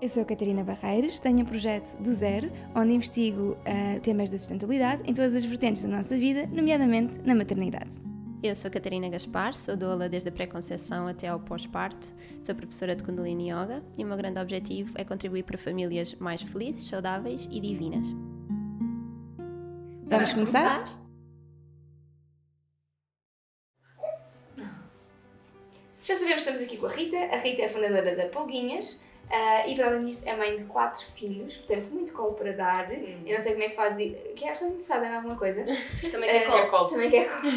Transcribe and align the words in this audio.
Eu 0.00 0.08
sou 0.08 0.22
a 0.22 0.24
Catarina 0.24 0.64
Barreiros, 0.64 1.20
tenho 1.20 1.40
um 1.40 1.44
projeto 1.44 1.94
do 2.00 2.14
zero, 2.14 2.50
onde 2.74 2.94
investigo 2.94 3.52
uh, 3.52 4.00
temas 4.00 4.30
da 4.30 4.38
sustentabilidade 4.38 5.02
em 5.04 5.12
todas 5.12 5.34
as 5.34 5.44
vertentes 5.44 5.82
da 5.82 5.90
nossa 5.90 6.16
vida, 6.16 6.46
nomeadamente 6.46 7.18
na 7.18 7.34
maternidade. 7.34 8.00
Eu 8.42 8.56
sou 8.56 8.70
Catarina 8.70 9.10
Gaspar, 9.10 9.54
sou 9.54 9.76
doula 9.76 10.08
desde 10.08 10.30
a 10.30 10.32
pré-conceição 10.32 11.06
até 11.06 11.28
ao 11.28 11.38
pós-parto, 11.38 12.14
sou 12.42 12.54
professora 12.54 12.96
de 12.96 13.04
Kundalini 13.04 13.50
Yoga 13.50 13.84
e 13.98 14.02
o 14.02 14.06
meu 14.06 14.16
grande 14.16 14.40
objetivo 14.40 14.94
é 14.94 15.04
contribuir 15.04 15.42
para 15.42 15.58
famílias 15.58 16.14
mais 16.14 16.40
felizes, 16.40 16.88
saudáveis 16.88 17.46
e 17.50 17.60
divinas. 17.60 18.06
Vamos 20.06 20.32
começar? 20.32 20.86
Já 26.02 26.14
sabemos 26.14 26.42
que 26.42 26.50
estamos 26.50 26.60
aqui 26.62 26.78
com 26.78 26.86
a 26.86 26.90
Rita. 26.90 27.18
A 27.18 27.36
Rita 27.36 27.60
é 27.60 27.66
a 27.66 27.68
fundadora 27.68 28.16
da 28.16 28.24
Polguinhas. 28.30 29.02
Uh, 29.30 29.68
e 29.68 29.76
para 29.76 29.86
além 29.86 30.06
disso 30.06 30.28
é 30.28 30.36
mãe 30.36 30.56
de 30.56 30.64
quatro 30.64 31.06
filhos, 31.14 31.56
portanto 31.58 31.90
muito 31.90 32.12
colo 32.12 32.34
para 32.34 32.50
dar. 32.50 32.90
Hum. 32.90 33.22
Eu 33.24 33.34
não 33.34 33.40
sei 33.40 33.52
como 33.52 33.62
é 33.62 33.68
que 33.68 33.76
faz. 33.76 33.96
Quer, 33.96 34.52
estás 34.52 34.62
interessada 34.62 35.06
em 35.06 35.14
alguma 35.14 35.36
coisa? 35.36 35.62
também 36.10 36.28
quer 36.28 36.48
uh, 36.48 36.68
colo. 36.68 36.88
Também 36.90 37.10
quer 37.10 37.28
colo. 37.30 37.52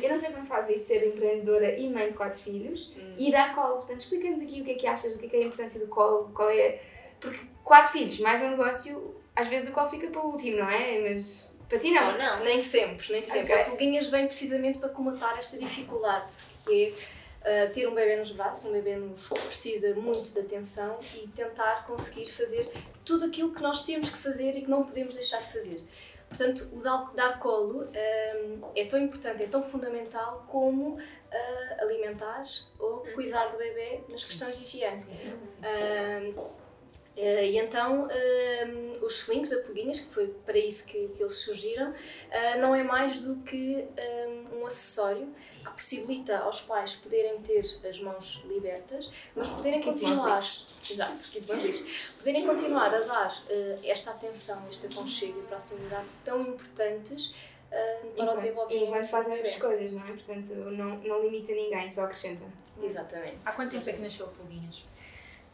Eu 0.00 0.10
não 0.10 0.18
sei 0.18 0.30
como 0.30 0.44
é 0.44 0.46
faz 0.46 0.68
isto, 0.68 0.86
ser 0.86 1.08
empreendedora 1.08 1.76
e 1.76 1.90
mãe 1.90 2.06
de 2.06 2.14
quatro 2.14 2.38
filhos 2.38 2.94
hum. 2.96 3.14
e 3.18 3.32
dar 3.32 3.52
colo. 3.52 3.78
Portanto, 3.78 3.98
explica-nos 3.98 4.42
aqui 4.42 4.60
o 4.60 4.64
que 4.64 4.70
é 4.70 4.74
que 4.74 4.86
achas, 4.86 5.12
o 5.16 5.18
que 5.18 5.26
é, 5.26 5.28
que 5.28 5.36
é 5.36 5.40
a 5.40 5.42
importância 5.42 5.80
do 5.80 5.88
colo, 5.88 6.30
qual 6.32 6.50
é. 6.50 6.93
Porque 7.24 7.40
quatro 7.64 7.90
filhos, 7.92 8.20
mais 8.20 8.42
um 8.42 8.50
negócio, 8.50 9.14
às 9.34 9.48
vezes 9.48 9.70
o 9.70 9.72
qual 9.72 9.88
fica 9.88 10.08
para 10.08 10.20
o 10.20 10.30
último, 10.30 10.58
não 10.58 10.68
é? 10.68 11.00
Mas 11.00 11.56
para 11.68 11.78
ti 11.78 11.90
não. 11.90 12.18
Não, 12.18 12.44
nem 12.44 12.60
sempre, 12.60 13.10
nem 13.10 13.22
sempre. 13.22 13.52
Okay. 13.52 13.62
A 13.62 13.64
Pulguinhas 13.64 14.08
vem 14.08 14.26
precisamente 14.26 14.78
para 14.78 14.90
comatar 14.90 15.38
esta 15.38 15.56
dificuldade, 15.56 16.34
que 16.66 16.94
é 17.42 17.68
uh, 17.68 17.72
ter 17.72 17.88
um 17.88 17.94
bebê 17.94 18.16
nos 18.16 18.32
braços, 18.32 18.66
um 18.66 18.72
bebê 18.72 18.96
que 19.16 19.40
precisa 19.40 19.94
muito 19.94 20.30
de 20.30 20.38
atenção 20.38 20.98
e 21.14 21.26
tentar 21.28 21.86
conseguir 21.86 22.30
fazer 22.30 22.70
tudo 23.04 23.24
aquilo 23.24 23.54
que 23.54 23.62
nós 23.62 23.84
temos 23.84 24.10
que 24.10 24.18
fazer 24.18 24.50
e 24.56 24.62
que 24.62 24.70
não 24.70 24.84
podemos 24.84 25.14
deixar 25.14 25.38
de 25.38 25.52
fazer. 25.52 25.82
Portanto, 26.28 26.68
o 26.72 26.80
dar, 26.80 27.12
dar 27.14 27.38
colo 27.38 27.88
ah, 27.94 28.70
é 28.74 28.86
tão 28.86 28.98
importante, 28.98 29.42
é 29.42 29.46
tão 29.46 29.62
fundamental 29.62 30.44
como 30.48 30.96
uh, 30.96 31.00
alimentar 31.78 32.44
ou 32.78 33.06
cuidar 33.14 33.48
do 33.48 33.58
bebê 33.58 34.00
nas 34.08 34.24
questões 34.24 34.58
de 34.58 34.64
higiene. 34.64 35.06
Uh, 37.16 37.24
Uh, 37.24 37.42
e 37.42 37.58
então 37.58 38.04
uh, 38.04 39.04
os 39.04 39.20
slings, 39.20 39.52
apelguinhas, 39.52 40.00
que 40.00 40.12
foi 40.12 40.28
para 40.44 40.58
isso 40.58 40.84
que, 40.84 41.08
que 41.08 41.22
eles 41.22 41.34
surgiram, 41.34 41.90
uh, 41.90 42.60
não 42.60 42.74
é 42.74 42.82
mais 42.82 43.20
do 43.20 43.36
que 43.36 43.86
um 44.52 44.66
acessório 44.66 45.32
que 45.64 45.70
possibilita 45.70 46.38
aos 46.38 46.60
pais 46.60 46.96
poderem 46.96 47.40
ter 47.40 47.64
as 47.88 48.00
mãos 48.00 48.42
libertas, 48.46 49.10
mas 49.34 49.48
poderem 49.48 49.80
continuar, 49.80 50.38
exato, 50.38 51.14
poderem 52.18 52.46
continuar 52.46 52.94
a 52.94 53.00
dar 53.00 53.42
esta 53.82 54.10
atenção, 54.10 54.62
este 54.70 54.86
aconchego 54.86 55.40
e 55.40 55.42
proximidade 55.44 56.12
tão 56.24 56.42
importantes 56.42 57.34
para 57.70 58.10
enquanto, 58.12 58.32
o 58.32 58.36
desenvolvimento. 58.36 58.82
E 58.82 58.86
enquanto 58.86 59.06
fazem 59.06 59.34
outras 59.34 59.56
coisas, 59.56 59.92
não 59.92 60.06
é? 60.06 60.12
Portanto, 60.12 60.54
não, 60.54 60.98
não 60.98 61.22
limita 61.22 61.52
ninguém, 61.52 61.90
só 61.90 62.02
acrescenta. 62.02 62.44
Exatamente. 62.82 63.38
Há 63.44 63.52
quanto 63.52 63.70
tempo 63.70 63.88
é 63.88 63.92
que 63.92 64.02
nasceu 64.02 64.26
o 64.26 64.28
Pulguinhas? 64.30 64.82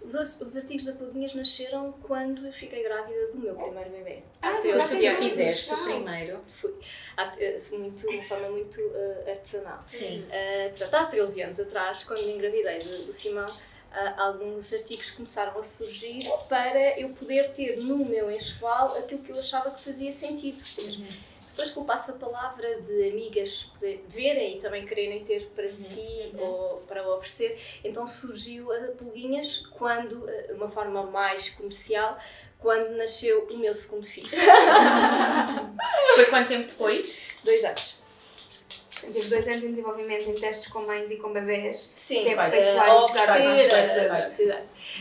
Os, 0.02 0.40
os 0.40 0.56
artigos 0.56 0.84
da 0.84 0.92
Peladinhas 0.92 1.34
nasceram 1.34 1.92
quando 2.02 2.46
eu 2.46 2.52
fiquei 2.52 2.82
grávida 2.82 3.32
do 3.32 3.38
meu 3.38 3.54
primeiro 3.54 3.90
bebê. 3.90 4.22
Ah, 4.40 4.58
tu 4.60 4.68
já 4.72 5.16
fizeste 5.16 5.74
o 5.74 5.84
primeiro? 5.84 6.40
Fui. 6.48 6.74
Eh, 7.16 7.56
muito, 7.72 8.08
de 8.08 8.16
uma 8.16 8.22
forma 8.24 8.48
muito 8.48 8.80
uh, 8.80 9.30
artesanal. 9.30 9.82
Sim. 9.82 10.24
Uh, 10.24 10.70
portanto, 10.70 10.94
há 10.94 11.04
13 11.06 11.42
anos 11.42 11.60
atrás, 11.60 12.02
quando 12.04 12.22
me 12.24 12.32
engravidei 12.32 12.78
do, 12.78 13.06
do 13.06 13.12
Simão, 13.12 13.48
uh, 13.48 14.20
alguns 14.20 14.72
artigos 14.72 15.10
começaram 15.10 15.58
a 15.58 15.62
surgir 15.62 16.28
para 16.48 16.98
eu 16.98 17.10
poder 17.10 17.52
ter 17.52 17.76
no 17.76 17.98
meu 17.98 18.30
enxoval 18.30 18.96
aquilo 18.96 19.22
que 19.22 19.30
eu 19.30 19.38
achava 19.38 19.70
que 19.70 19.80
fazia 19.80 20.12
sentido. 20.12 20.58
Uhum 20.78 21.29
depois 21.50 21.70
com 21.70 21.80
o 21.80 21.84
passa-palavra 21.84 22.80
de 22.80 23.08
amigas 23.08 23.72
verem 24.08 24.56
e 24.56 24.60
também 24.60 24.86
quererem 24.86 25.24
ter 25.24 25.46
para 25.54 25.64
uhum. 25.64 25.70
si 25.70 26.32
uhum. 26.34 26.40
ou 26.42 26.76
para 26.88 27.06
oferecer, 27.08 27.58
então 27.84 28.06
surgiu 28.06 28.72
a 28.72 28.92
Pulguinhas 28.92 29.66
quando, 29.66 30.26
de 30.26 30.32
eh, 30.32 30.52
uma 30.54 30.70
forma 30.70 31.02
mais 31.04 31.50
comercial, 31.50 32.18
quando 32.58 32.90
nasceu 32.96 33.46
o 33.50 33.56
meu 33.56 33.72
segundo 33.72 34.06
filho. 34.06 34.28
Foi 36.14 36.26
quanto 36.26 36.48
tempo 36.48 36.68
depois? 36.68 37.18
Dois 37.42 37.64
anos. 37.64 38.00
Tive 39.00 39.28
dois 39.28 39.46
anos 39.48 39.64
em 39.64 39.70
desenvolvimento 39.70 40.28
em 40.28 40.34
testes 40.34 40.70
com 40.70 40.82
mães 40.82 41.10
e 41.10 41.16
com 41.16 41.32
bebês. 41.32 41.90
Sim, 41.96 42.22
Tempo 42.22 42.36
vai. 42.36 42.50
Uh, 42.50 42.54
e 42.54 43.00
chegar 43.00 43.30
a 43.30 43.38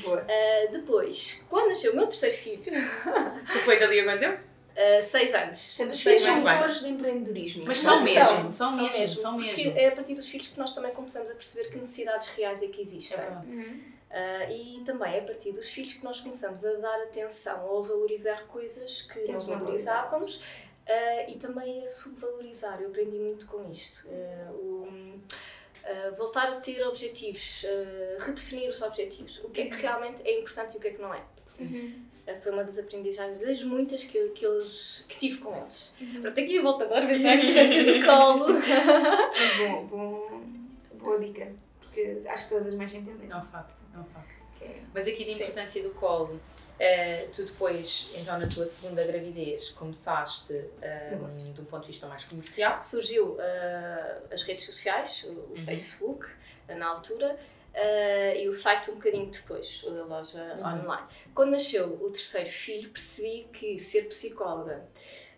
uh, 0.07 0.71
Depois, 0.71 1.43
quando 1.49 1.67
nasceu 1.67 1.91
o 1.91 1.95
meu 1.97 2.07
terceiro 2.07 2.35
filho. 2.35 2.63
que 2.63 3.59
foi 3.59 3.77
dali 3.77 3.99
a 3.99 4.03
quanto 4.05 4.19
tempo? 4.19 4.48
Uh, 4.79 5.03
seis 5.03 5.34
anos. 5.34 5.75
Portanto, 5.75 5.94
os 5.94 6.01
filhos 6.01 6.22
são 6.22 6.38
motores 6.38 6.79
de 6.79 6.88
empreendedorismo. 6.88 7.63
Mas 7.67 7.79
são 7.79 8.01
mesmo, 8.01 8.25
são, 8.25 8.53
são, 8.53 8.72
mesmo, 8.78 8.97
mesmo, 8.97 9.19
são 9.19 9.35
porque 9.35 9.66
mesmo. 9.66 9.78
é 9.78 9.88
a 9.90 9.91
partir 9.91 10.16
dos 10.16 10.29
filhos 10.29 10.47
que 10.47 10.57
nós 10.57 10.73
também 10.73 10.94
começamos 10.94 11.29
a 11.29 11.34
perceber 11.34 11.69
que 11.69 11.78
necessidades 11.78 12.29
reais 12.29 12.63
é 12.63 12.67
que 12.67 12.81
existem. 12.81 13.17
É 13.17 13.29
uhum. 13.29 13.81
uh, 14.09 14.51
e 14.51 14.81
também 14.85 15.16
é 15.16 15.19
a 15.19 15.23
partir 15.23 15.51
dos 15.51 15.69
filhos 15.69 15.91
que 15.91 16.03
nós 16.06 16.22
começamos 16.22 16.63
a 16.63 16.75
dar 16.75 17.01
atenção 17.01 17.67
ou 17.67 17.84
a 17.84 17.88
valorizar 17.90 18.47
coisas 18.47 19.01
que, 19.01 19.19
que 19.19 19.31
não 19.34 19.41
valorizávamos 19.41 20.38
uh, 20.38 20.41
e 21.28 21.35
também 21.38 21.84
a 21.84 21.90
subvalorizar. 21.90 22.81
Eu 22.81 22.88
aprendi 22.88 23.17
muito 23.17 23.47
com 23.47 23.69
isto. 23.69 24.07
O, 24.53 24.88
voltar 26.17 26.47
a 26.50 26.59
ter 26.59 26.85
objetivos, 26.85 27.66
redefinir 28.19 28.69
os 28.69 28.81
objetivos. 28.81 29.40
O 29.44 29.50
que 29.50 29.61
é 29.61 29.66
que 29.66 29.75
realmente 29.75 30.22
é 30.23 30.40
importante 30.40 30.75
e 30.75 30.78
o 30.78 30.79
que 30.79 30.88
é 30.88 30.91
que 30.91 31.01
não 31.01 31.11
é. 31.11 31.23
Uhum. 31.59 32.06
Eh, 32.29 32.40
foi 32.40 32.51
uma 32.51 32.63
das 32.63 32.78
aprendizagens 32.78 33.40
das 33.40 33.63
muitas 33.63 34.03
que, 34.03 34.29
que, 34.29 34.45
eles, 34.45 35.03
que 35.07 35.17
tive 35.17 35.40
com 35.40 35.56
eles. 35.56 35.91
Uhum. 36.00 36.22
Pronto, 36.22 36.40
aqui 36.40 36.59
volta 36.59 36.84
agora 36.84 37.03
a 37.03 37.07
ver 37.07 37.28
a 37.28 37.35
diferença 37.35 37.91
do 37.91 38.06
colo. 38.06 38.45
bom, 39.57 39.85
bom, 39.88 40.44
boa 40.94 41.19
dica, 41.19 41.51
porque 41.79 42.17
acho 42.28 42.44
que 42.44 42.50
todas 42.50 42.67
as 42.67 42.75
mães 42.75 42.94
entendem. 42.94 43.29
É 43.29 43.35
um 43.35 43.45
facto, 43.45 43.81
é 43.94 43.97
um 43.97 44.03
facto. 44.03 44.40
Okay. 44.56 44.81
Mas 44.94 45.07
aqui 45.07 45.25
da 45.25 45.31
importância 45.31 45.81
Sim. 45.81 45.88
do 45.88 45.94
colo, 45.95 46.35
uh, 46.35 47.31
tu 47.34 47.45
depois, 47.45 48.12
então 48.16 48.38
na 48.38 48.47
tua 48.47 48.67
segunda 48.67 49.03
gravidez, 49.06 49.69
começaste 49.69 50.53
uh, 50.53 51.53
de 51.53 51.61
um 51.61 51.66
ponto 51.66 51.84
de 51.84 51.88
vista 51.88 52.07
mais 52.07 52.25
comercial? 52.25 52.84
Surgiu 52.84 53.31
uh, 53.35 53.40
as 54.31 54.44
redes 54.44 54.66
sociais, 54.66 55.23
o, 55.23 55.31
o 55.31 55.53
uhum. 55.57 55.66
Facebook, 55.66 56.28
na 56.67 56.90
altura, 56.90 57.40
Uh, 57.79 58.35
e 58.35 58.50
o 58.50 58.53
site 58.53 58.91
um 58.91 58.95
bocadinho 58.95 59.31
depois, 59.31 59.85
a 59.88 60.03
loja 60.03 60.44
uhum. 60.57 60.81
online. 60.81 61.07
Quando 61.34 61.51
nasceu 61.51 61.85
o 61.85 62.12
terceiro 62.12 62.49
filho, 62.49 62.90
percebi 62.90 63.47
que 63.53 63.79
ser 63.79 64.09
psicóloga 64.09 64.85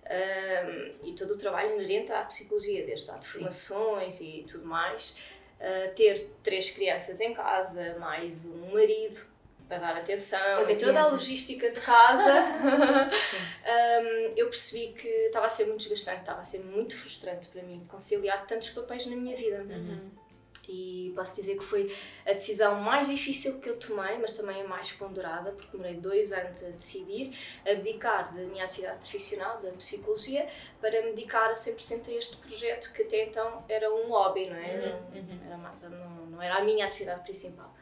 uh, 0.05 0.91
e 1.03 1.13
todo 1.13 1.35
o 1.35 1.37
trabalho 1.37 1.75
inerente 1.75 2.11
à 2.11 2.23
psicologia, 2.23 2.83
desde 2.83 3.11
as 3.11 3.23
formações 3.27 4.19
e 4.21 4.43
tudo 4.49 4.65
mais, 4.65 5.15
uh, 5.59 5.93
ter 5.93 6.31
três 6.41 6.71
crianças 6.71 7.21
em 7.21 7.31
casa, 7.31 7.95
mais 7.99 8.43
um 8.45 8.71
marido 8.71 9.23
para 9.67 9.77
dar 9.77 9.97
atenção 9.97 10.67
e 10.67 10.75
toda 10.77 10.99
a 10.99 11.07
logística 11.09 11.69
de 11.69 11.79
casa, 11.79 12.43
um, 14.01 14.33
eu 14.35 14.47
percebi 14.47 14.93
que 14.93 15.07
estava 15.07 15.45
a 15.45 15.49
ser 15.49 15.67
muito 15.67 15.81
desgastante, 15.81 16.21
estava 16.21 16.41
a 16.41 16.43
ser 16.43 16.59
muito 16.59 16.97
frustrante 16.97 17.49
para 17.49 17.61
mim 17.61 17.85
conciliar 17.87 18.47
tantos 18.47 18.71
papéis 18.71 19.05
na 19.05 19.15
minha 19.15 19.37
vida. 19.37 19.61
Uhum 19.61 20.20
e 20.69 21.11
posso 21.15 21.35
dizer 21.35 21.57
que 21.57 21.63
foi 21.63 21.95
a 22.25 22.33
decisão 22.33 22.75
mais 22.81 23.07
difícil 23.07 23.59
que 23.59 23.69
eu 23.69 23.79
tomei, 23.79 24.17
mas 24.19 24.33
também 24.33 24.61
a 24.61 24.67
mais 24.67 24.91
ponderada, 24.91 25.51
porque 25.51 25.71
demorei 25.71 25.95
dois 25.95 26.31
anos 26.31 26.63
a 26.63 26.69
decidir 26.69 27.35
abdicar 27.65 28.33
da 28.33 28.41
minha 28.41 28.65
atividade 28.65 28.99
profissional, 28.99 29.59
da 29.61 29.71
psicologia, 29.71 30.47
para 30.79 31.01
me 31.03 31.13
dedicar 31.13 31.49
a 31.49 31.53
100% 31.53 32.07
a 32.07 32.11
este 32.13 32.37
projeto 32.37 32.93
que 32.93 33.03
até 33.03 33.25
então 33.25 33.63
era 33.67 33.93
um 33.93 34.09
hobby, 34.09 34.49
não 34.49 34.57
é? 34.57 34.99
Uhum. 35.13 35.39
Não, 35.49 35.67
era, 35.67 35.89
não, 35.89 36.25
não 36.27 36.41
era 36.41 36.55
a 36.55 36.61
minha 36.61 36.85
atividade 36.85 37.23
principal. 37.23 37.73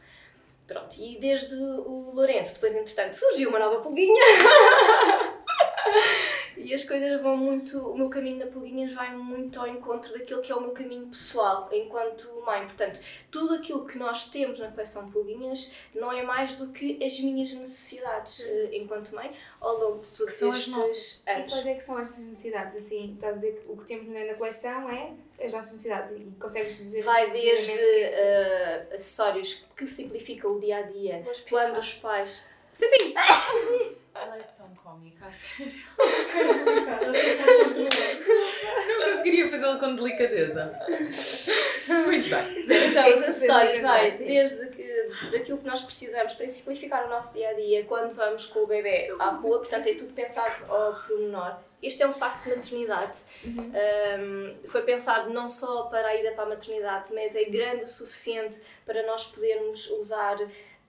Pronto, 0.67 0.95
e 0.99 1.17
desde 1.19 1.55
o 1.55 2.11
Lourenço, 2.13 2.55
depois 2.55 2.75
entretanto 2.75 3.15
surgiu 3.15 3.49
uma 3.49 3.57
nova 3.57 3.81
pulguinha. 3.81 4.21
e 6.69 6.73
as 6.75 6.83
coisas 6.83 7.19
vão 7.19 7.35
muito. 7.35 7.79
O 7.79 7.97
meu 7.97 8.09
caminho 8.09 8.37
na 8.37 8.45
Pulguinhas 8.45 8.93
vai 8.93 9.15
muito 9.15 9.59
ao 9.59 9.67
encontro 9.67 10.13
daquilo 10.13 10.39
que 10.39 10.51
é 10.51 10.55
o 10.55 10.61
meu 10.61 10.69
caminho 10.69 11.07
pessoal 11.07 11.67
enquanto 11.73 12.27
mãe. 12.45 12.63
Portanto, 12.63 12.99
tudo 13.31 13.55
aquilo 13.55 13.87
que 13.87 13.97
nós 13.97 14.29
temos 14.29 14.59
na 14.59 14.69
coleção 14.69 15.09
Pulguinhas 15.09 15.71
não 15.95 16.11
é 16.11 16.21
mais 16.21 16.53
do 16.57 16.69
que 16.69 17.03
as 17.03 17.19
minhas 17.21 17.51
necessidades 17.53 18.41
uh, 18.41 18.69
enquanto 18.71 19.15
mãe 19.15 19.31
ao 19.59 19.79
longo 19.79 19.99
de 20.03 20.11
todos 20.11 20.39
estes 20.39 20.75
anos. 20.75 21.23
E 21.25 21.49
quais 21.49 21.65
é 21.65 21.73
que 21.73 21.81
são 21.81 21.99
estas 21.99 22.19
necessidades? 22.19 22.75
Assim, 22.75 23.13
está 23.15 23.29
a 23.29 23.31
dizer 23.31 23.53
que 23.53 23.71
o 23.71 23.75
que 23.75 23.85
temos 23.85 24.07
na 24.07 24.35
coleção 24.35 24.87
é 24.91 25.13
as 25.43 25.51
nossas 25.51 25.71
necessidades 25.71 26.11
e 26.11 26.35
consegues 26.39 26.77
dizer 26.77 27.01
Vai 27.01 27.23
assim, 27.23 27.33
desde 27.33 27.71
resumidamente, 27.71 28.91
uh, 28.91 28.93
acessórios 28.93 29.65
que 29.75 29.87
simplificam 29.87 30.51
o 30.51 30.59
dia 30.59 30.77
a 30.77 30.81
dia, 30.83 31.25
quando 31.49 31.79
os 31.79 31.95
pais. 31.95 32.43
Você 32.71 32.87
tem. 32.89 33.15
É 34.89 34.91
cómica, 34.91 35.27
a 35.27 35.31
sério. 35.31 35.73
Não 38.87 39.11
conseguiria 39.11 39.49
fazê-lo 39.49 39.79
com 39.79 39.95
delicadeza. 39.95 40.77
Muito 42.05 42.29
bem. 42.29 42.63
Então, 42.63 43.03
é 43.03 43.13
acessórios 43.13 43.71
vocês 43.71 43.81
vai 43.81 44.11
desde 44.11 44.67
que, 44.67 45.09
daquilo 45.31 45.57
que 45.59 45.67
nós 45.67 45.81
precisamos 45.83 46.33
para 46.33 46.49
simplificar 46.49 47.05
o 47.05 47.09
nosso 47.09 47.33
dia 47.33 47.49
a 47.49 47.53
dia 47.53 47.85
quando 47.85 48.13
vamos 48.15 48.47
com 48.47 48.63
o 48.63 48.67
bebê 48.67 49.15
à 49.19 49.29
rua, 49.29 49.59
portanto 49.59 49.87
é 49.87 49.93
tudo 49.93 50.11
pensado 50.13 50.65
ao 50.71 50.93
pormenor. 50.93 51.57
Este 51.81 52.03
é 52.03 52.07
um 52.07 52.11
saco 52.11 52.43
de 52.43 52.49
maternidade. 52.57 53.19
Um, 53.45 54.53
foi 54.67 54.81
pensado 54.81 55.29
não 55.29 55.47
só 55.47 55.83
para 55.83 56.09
a 56.09 56.15
ida 56.15 56.33
para 56.33 56.43
a 56.43 56.49
maternidade, 56.49 57.07
mas 57.13 57.33
é 57.35 57.45
grande 57.45 57.85
o 57.85 57.87
suficiente 57.87 58.59
para 58.85 59.05
nós 59.05 59.27
podermos 59.27 59.89
usar 59.91 60.37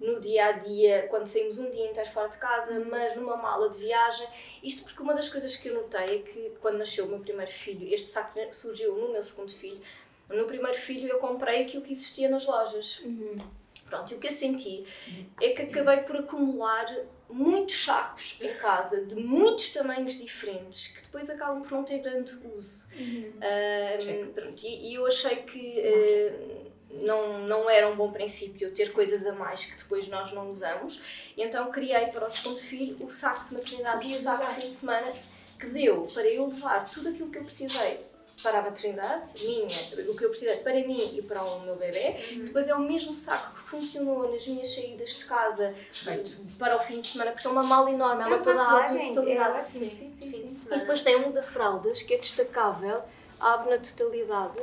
no 0.00 0.18
dia 0.18 0.46
a 0.46 0.52
dia, 0.52 1.06
quando 1.10 1.26
saímos 1.26 1.58
um 1.58 1.70
dia 1.70 1.90
inteiro 1.90 2.08
fora 2.10 2.28
de 2.28 2.38
casa, 2.38 2.80
mas 2.80 3.14
numa 3.16 3.36
mala 3.36 3.68
de 3.68 3.78
viagem. 3.78 4.26
Isto 4.62 4.84
porque 4.84 5.02
uma 5.02 5.14
das 5.14 5.28
coisas 5.28 5.54
que 5.56 5.68
eu 5.68 5.74
notei 5.74 6.16
é 6.16 6.18
que 6.20 6.52
quando 6.60 6.78
nasceu 6.78 7.04
o 7.04 7.08
meu 7.08 7.18
primeiro 7.20 7.50
filho, 7.50 7.86
este 7.92 8.08
saco 8.08 8.38
surgiu 8.52 8.96
no 8.96 9.12
meu 9.12 9.22
segundo 9.22 9.52
filho. 9.52 9.80
No 10.28 10.46
primeiro 10.46 10.78
filho 10.78 11.08
eu 11.08 11.18
comprei 11.18 11.62
aquilo 11.62 11.82
que 11.82 11.92
existia 11.92 12.28
nas 12.30 12.46
lojas. 12.46 13.02
Pronto, 13.86 14.12
e 14.12 14.16
o 14.16 14.20
que 14.20 14.28
eu 14.28 14.32
senti 14.32 14.84
é 15.40 15.48
que 15.50 15.62
acabei 15.62 15.98
por 16.04 16.16
acumular 16.16 16.86
muitos 17.28 17.84
sacos 17.84 18.38
em 18.40 18.54
casa, 18.54 19.04
de 19.04 19.16
muitos 19.16 19.70
tamanhos 19.70 20.16
diferentes, 20.16 20.88
que 20.88 21.02
depois 21.02 21.28
acabam 21.28 21.60
por 21.60 21.72
não 21.72 21.82
ter 21.84 21.98
grande 21.98 22.38
uso. 22.54 22.86
Ahm, 23.42 24.32
pronto, 24.32 24.62
e, 24.64 24.90
e 24.92 24.94
eu 24.94 25.06
achei 25.06 25.36
que 25.42 25.80
eh, 25.80 26.69
não, 26.92 27.38
não 27.40 27.70
era 27.70 27.88
um 27.88 27.96
bom 27.96 28.10
princípio 28.10 28.72
ter 28.72 28.92
coisas 28.92 29.26
a 29.26 29.32
mais 29.32 29.64
que 29.64 29.76
depois 29.76 30.08
nós 30.08 30.32
não 30.32 30.50
usamos. 30.50 31.00
Então 31.36 31.70
criei 31.70 32.06
para 32.06 32.26
o 32.26 32.30
segundo 32.30 32.58
filho 32.58 32.96
o 33.04 33.08
saco 33.08 33.46
de 33.48 33.54
maternidade 33.54 34.08
e 34.08 34.14
o 34.14 34.18
saco 34.18 34.46
de 34.54 34.60
fim 34.60 34.68
de 34.68 34.74
semana, 34.74 35.12
que 35.58 35.66
deu 35.66 36.02
para 36.12 36.26
eu 36.26 36.46
levar 36.48 36.88
tudo 36.90 37.10
aquilo 37.10 37.30
que 37.30 37.38
eu 37.38 37.44
precisei 37.44 38.00
para 38.42 38.60
a 38.60 38.62
maternidade, 38.62 39.44
minha, 39.44 39.66
o 40.10 40.16
que 40.16 40.24
eu 40.24 40.30
precisei 40.30 40.56
para 40.58 40.72
mim 40.72 41.10
e 41.14 41.20
para 41.20 41.42
o 41.42 41.60
meu 41.60 41.76
bebê. 41.76 42.12
Depois 42.44 42.68
é 42.68 42.74
o 42.74 42.80
mesmo 42.80 43.14
saco 43.14 43.54
que 43.54 43.68
funcionou 43.68 44.32
nas 44.32 44.46
minhas 44.46 44.74
saídas 44.74 45.10
de 45.10 45.24
casa 45.26 45.74
para 46.58 46.74
o 46.76 46.80
fim 46.80 47.00
de 47.02 47.06
semana, 47.08 47.32
porque 47.32 47.46
é 47.46 47.50
uma 47.50 47.62
mala 47.62 47.90
enorme, 47.90 48.22
ela 48.22 48.36
É 48.36 48.38
toda 48.38 48.52
de 48.54 48.58
abre 48.60 48.80
na 48.82 48.88
viagem, 48.88 49.14
totalidade. 49.14 49.56
é 49.56 49.58
Sim. 49.60 49.90
sim, 49.90 50.10
sim, 50.10 50.32
Fim 50.32 50.48
de 50.48 50.54
sim. 50.54 50.68
E 50.72 50.78
depois 50.78 51.02
tem 51.02 51.16
um 51.16 51.26
muda-fraldas 51.26 52.02
que 52.02 52.14
é 52.14 52.18
destacável, 52.18 53.02
abre 53.38 53.76
na 53.76 53.78
totalidade 53.78 54.58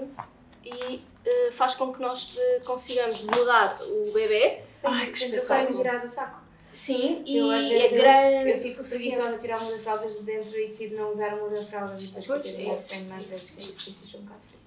e 0.65 1.03
eh, 1.27 1.51
faz 1.51 1.75
com 1.75 1.94
que 1.94 2.01
nós 2.01 2.35
eh, 2.38 2.62
consigamos 2.65 3.21
mudar 3.24 3.79
o 3.81 4.12
bebê. 4.12 4.59
Sem 4.71 4.89
Ai, 4.94 5.07
que 5.12 5.19
sem 5.19 5.29
e 5.33 5.75
tirar 5.75 6.00
do 6.00 6.07
saco. 6.09 6.41
Sim, 6.74 7.24
Eu, 7.25 7.51
e 7.51 7.74
é 7.74 7.89
grande. 7.89 8.51
Eu 8.51 8.59
fico 8.59 8.83
preguiçosa 8.88 9.35
a 9.35 9.39
tirar 9.39 9.59
o 9.62 9.65
muda-fraldas 9.65 10.13
de 10.19 10.24
dentro 10.24 10.57
e 10.59 10.68
decido 10.68 10.95
não 10.95 11.09
usar 11.09 11.33
o 11.33 11.44
muda-fraldas 11.44 12.03
e 12.03 12.07
depois 12.07 12.27
Pois, 12.27 12.41
que 12.44 12.50
eu 12.50 12.71
é 12.71 12.75
tenho 12.75 13.06
mais 13.09 13.21
isso, 13.24 13.29
vezes 13.29 13.50
que 13.51 13.62
isso. 13.89 14.06
isso 14.06 14.15
é 14.15 14.19
um 14.19 14.24
bocado 14.24 14.44
frio. 14.44 14.57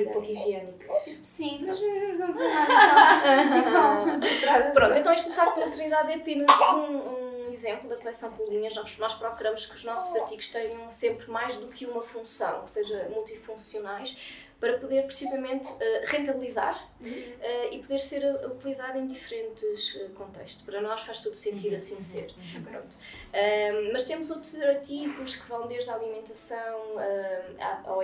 e 0.00 0.04
pouco 0.06 0.28
higiênicas. 0.28 1.20
Sim, 1.22 1.64
mas 1.64 1.80
não 1.80 2.32
vou 2.34 2.48
nada. 2.48 4.70
Pronto, 4.74 4.98
então 4.98 5.12
este 5.12 5.30
saco 5.30 5.60
de 5.60 5.66
maternidade 5.66 6.10
é 6.12 6.14
apenas 6.16 6.50
um, 6.74 7.46
um 7.46 7.52
exemplo 7.52 7.88
da 7.88 7.96
coleção 7.96 8.32
Polinhas. 8.32 8.74
Nós, 8.74 8.98
nós 8.98 9.14
procuramos 9.14 9.66
que 9.66 9.76
os 9.76 9.84
nossos 9.84 10.16
artigos 10.16 10.48
tenham 10.48 10.90
sempre 10.90 11.30
mais 11.30 11.56
do 11.58 11.68
que 11.68 11.86
uma 11.86 12.02
função, 12.02 12.62
que 12.64 12.70
seja 12.70 13.08
multifuncionais, 13.14 14.16
para 14.60 14.78
poder 14.78 15.02
precisamente 15.04 15.70
eh, 15.78 16.02
rentabilizar 16.06 16.88
eh, 17.04 17.68
e 17.74 17.78
poder 17.78 17.98
ser 17.98 18.24
utilizado 18.46 18.98
em 18.98 19.06
diferentes 19.06 19.96
eh, 20.00 20.08
contextos. 20.14 20.62
Para 20.64 20.80
nós 20.80 21.02
faz 21.02 21.20
todo 21.20 21.34
sentido 21.34 21.76
assim 21.76 22.00
ser. 22.00 22.32
Pronto. 22.64 22.96
Ahm, 23.34 23.90
mas 23.92 24.04
temos 24.04 24.30
outros 24.30 24.54
artigos 24.62 25.36
que 25.36 25.46
vão 25.48 25.66
desde 25.66 25.90
a 25.90 25.94
alimentação 25.94 26.98
ahm, 26.98 27.60
à- 27.60 27.82
ao, 27.84 28.00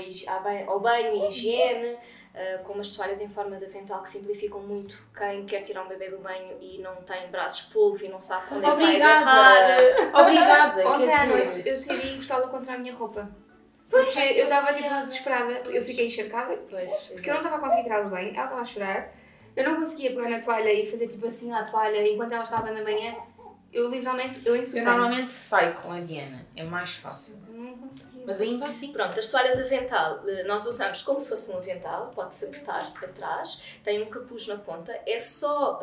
ao 0.75 0.81
banho 0.81 1.15
e 1.25 1.29
higiene, 1.29 1.97
ah, 2.35 2.59
como 2.65 2.81
as 2.83 2.93
toalhas 2.93 3.21
em 3.23 3.29
forma 3.31 3.57
de 3.57 3.65
avental 3.65 4.03
que 4.03 4.11
simplificam 4.11 4.61
muito 4.61 5.03
quem 5.17 5.47
quer 5.47 5.63
tirar 5.63 5.85
um 5.85 5.89
bebê 5.89 6.11
do 6.11 6.19
banho 6.19 6.57
e 6.61 6.79
não 6.79 6.97
tem 6.97 7.29
braços 7.31 7.73
polvo 7.73 8.05
e 8.05 8.09
não 8.09 8.21
sabe 8.21 8.55
onde 8.55 8.67
é 8.67 8.71
que 8.71 8.77
vai 8.77 8.97
agarrar. 8.97 9.75
Obrigada! 9.75 10.21
Obrigada! 10.23 10.89
Ontem 10.89 11.15
à 11.15 11.27
noite 11.27 11.69
eu 11.69 11.77
saí 11.79 12.13
encostá-la 12.15 12.49
contra 12.49 12.75
a 12.75 12.79
minha 12.79 12.95
roupa. 12.95 13.29
Porque 13.93 14.19
eu 14.19 14.45
estava 14.45 14.73
tipo 14.73 14.89
desesperada, 14.89 15.53
eu 15.71 15.85
fiquei 15.85 16.07
encharcada, 16.07 16.59
Pois, 16.71 16.91
porque 17.13 17.29
eu 17.29 17.35
não 17.35 17.43
estava 17.43 17.57
a 17.57 17.61
conseguir 17.61 17.89
banho, 18.09 18.31
ela 18.35 18.45
estava 18.45 18.61
a 18.63 18.65
chorar, 18.65 19.13
eu 19.55 19.65
não 19.69 19.77
conseguia 19.77 20.11
pegar 20.15 20.31
na 20.31 20.41
toalha 20.41 20.73
e 20.73 20.91
fazer 20.91 21.09
tipo 21.09 21.27
assim 21.27 21.53
à 21.53 21.63
toalha 21.63 22.09
enquanto 22.09 22.33
ela 22.33 22.45
estava 22.45 22.71
na 22.71 22.83
manhã. 22.83 23.15
Eu 23.71 23.91
literalmente, 23.91 24.41
eu 24.47 24.55
Eu 24.55 24.61
ensopei. 24.63 24.83
normalmente 24.83 25.31
saio 25.31 25.75
com 25.75 25.93
a 25.93 26.01
Diana, 26.01 26.47
é 26.57 26.63
mais 26.65 26.95
fácil. 26.97 27.37
Mas 28.25 28.41
ainda 28.41 28.69
assim. 28.69 28.93
Pronto, 28.93 29.19
as 29.19 29.27
toalhas 29.29 29.59
avental 29.59 30.21
eh, 30.29 30.45
nós 30.45 30.65
usamos 30.65 31.03
como 31.03 31.21
se 31.21 31.29
fosse 31.29 31.51
um 31.51 31.57
avental, 31.57 32.11
pode-se 32.15 32.45
apertar 32.45 32.93
atrás, 33.03 33.79
tem 33.83 34.01
um 34.03 34.07
capuz 34.07 34.47
na 34.47 34.57
ponta, 34.57 34.97
é 35.07 35.19
só 35.19 35.81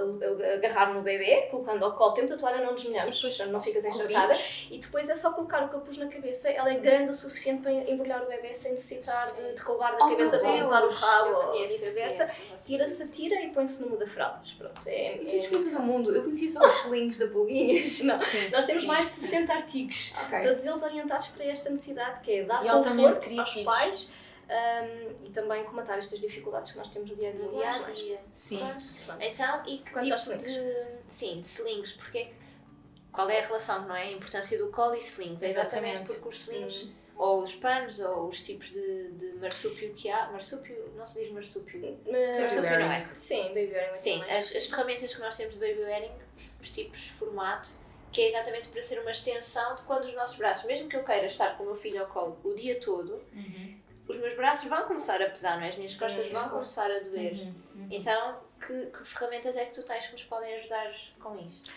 agarrar 0.56 0.94
no 0.94 1.02
bebê, 1.02 1.48
colocando 1.52 1.84
ao 1.84 1.96
colo, 1.96 2.14
temos 2.14 2.32
a 2.32 2.38
toalha, 2.38 2.64
não 2.64 2.74
desmelhamos, 2.74 3.22
portanto 3.22 3.52
não 3.52 3.62
ficas 3.62 3.84
encharcada, 3.84 4.38
e 4.72 4.78
depois 4.78 5.10
é 5.10 5.16
só 5.16 5.34
colocar 5.34 5.64
o 5.66 5.70
capuz 5.70 5.98
na 5.98 6.08
cabeça, 6.08 6.50
ela 6.50 6.72
é 6.72 6.76
grande 6.80 7.12
o 7.12 7.14
suficiente 7.14 7.62
para 7.62 7.74
embrulhar 7.74 8.24
o 8.24 8.28
bebê 8.28 8.54
sem 8.54 8.72
necessitar 8.72 9.36
de, 9.36 9.56
de 9.56 9.62
roubar 9.62 9.98
da 9.98 10.06
Oh, 10.06 10.10
cabeça 10.12 10.38
para 10.38 10.52
limpar 10.56 10.86
o 10.86 10.92
rabo 10.92 11.58
ou 11.58 11.68
vice-versa. 11.68 12.30
Tira-se 12.66 13.08
tira 13.10 13.42
e 13.42 13.50
põe-se 13.50 13.82
no 13.82 13.90
muda-fraldas. 13.90 14.54
Pronto, 14.54 14.82
é, 14.86 15.18
Eu 15.18 15.24
é, 15.24 15.26
tinha 15.26 15.42
descoberto 15.42 15.82
mundo, 15.82 16.16
eu 16.16 16.22
conhecia 16.22 16.50
só 16.50 16.64
os 16.64 16.86
slings 16.86 17.18
da 17.18 17.28
Polguinhas. 17.28 18.02
Não, 18.04 18.22
Sim, 18.22 18.50
nós 18.50 18.66
temos 18.66 18.84
sim. 18.84 18.88
mais 18.88 19.08
de 19.08 19.14
60 19.16 19.54
artigos. 19.54 20.14
Ok. 20.26 20.42
Todos 20.42 20.66
eles 20.66 20.84
orientados 20.84 21.28
para 21.28 21.46
esta 21.46 21.70
necessidade, 21.72 21.99
que 22.22 22.32
é 22.32 22.44
dar 22.44 22.64
E 22.66 22.70
altamente 22.70 22.98
conforto 22.98 23.18
aos 23.18 23.26
criativos. 23.54 23.64
pais 23.64 24.14
um, 24.50 25.26
e 25.26 25.30
também 25.32 25.64
comatar 25.64 25.98
estas 25.98 26.20
dificuldades 26.22 26.72
que 26.72 26.78
nós 26.80 26.90
temos 26.90 27.10
no 27.12 27.16
dia 27.16 27.30
a 27.30 27.32
dia. 27.34 27.88
No 27.88 27.94
dia. 27.94 28.20
Sim. 28.34 28.60
Pronto. 29.06 29.22
Então, 29.22 29.64
e 29.68 29.78
que 29.80 29.92
Quanto 29.92 30.04
tipo 30.04 30.14
aos 30.14 30.22
slings? 30.28 30.44
de. 30.46 30.86
Sim, 31.08 31.40
de 31.40 31.48
slings, 31.48 31.94
porque 31.94 32.18
é 32.18 32.32
Qual 33.12 33.30
é 33.30 33.40
a 33.40 33.44
relação, 33.46 33.88
não 33.88 33.96
é? 33.96 34.04
A 34.04 34.12
importância 34.12 34.58
do 34.58 34.70
colo 34.72 34.96
e 34.96 35.00
slings. 35.00 35.42
É 35.44 35.48
exatamente 35.48 35.90
Exatamente. 36.04 36.14
porque 36.14 36.30
os 36.30 36.42
slings, 36.48 36.90
ou 37.16 37.44
os 37.44 37.54
panos, 37.56 38.00
ou 38.00 38.28
os 38.28 38.42
tipos 38.42 38.70
de, 38.72 39.12
de 39.12 39.34
marsúpio 39.40 39.94
que 39.94 40.10
há. 40.10 40.32
Marsúpio, 40.32 40.94
não 40.96 41.06
se 41.06 41.22
diz 41.24 41.32
marsúpio. 41.32 42.00
Mas, 42.10 42.40
Marsúpio 42.40 42.80
não 42.80 42.92
é? 42.92 43.08
sim, 43.16 43.44
baby 43.50 43.72
wearing 43.74 43.96
Sim, 43.98 44.24
as, 44.24 44.56
as 44.56 44.66
ferramentas 44.68 45.14
que 45.14 45.20
nós 45.22 45.36
temos 45.36 45.56
de 45.56 45.60
baby 45.60 45.82
wearing, 45.82 46.12
os 46.62 46.72
tipos 46.72 47.08
formato, 47.08 47.70
que 48.12 48.22
é 48.22 48.28
exatamente 48.28 48.70
para 48.70 48.82
ser 48.82 49.00
uma 49.00 49.12
extensão 49.12 49.76
de 49.76 49.84
quando 49.84 50.06
os 50.06 50.14
nossos 50.16 50.36
braços, 50.38 50.66
mesmo 50.66 50.90
que 50.90 50.96
eu 50.96 51.04
queira 51.04 51.26
estar 51.28 51.58
com 51.58 51.64
o 51.64 51.68
meu 51.68 51.76
filho 51.76 52.02
ao 52.02 52.08
colo 52.08 52.40
o 52.44 52.54
dia 52.54 52.80
todo, 52.80 53.22
os 54.08 54.18
meus 54.18 54.34
braços 54.36 54.68
vão 54.68 54.84
começar 54.88 55.22
a 55.22 55.30
pesar, 55.30 55.58
não 55.58 55.64
é? 55.66 55.70
As 55.70 55.76
minhas 55.76 55.94
costas 55.96 56.28
Hum, 56.28 56.32
vão 56.34 56.46
as 56.46 56.52
costas. 56.52 56.86
começar 56.86 56.92
a 56.92 57.00
doer. 57.10 57.54
Então, 57.92 58.40
que, 58.66 58.86
que 58.88 59.06
ferramentas 59.08 59.56
é 59.56 59.66
que 59.66 59.74
tu 59.74 59.84
tens 59.84 60.06
que 60.08 60.14
nos 60.14 60.24
podem 60.24 60.54
ajudar 60.56 60.92
com 61.20 61.38
isto? 61.40 61.72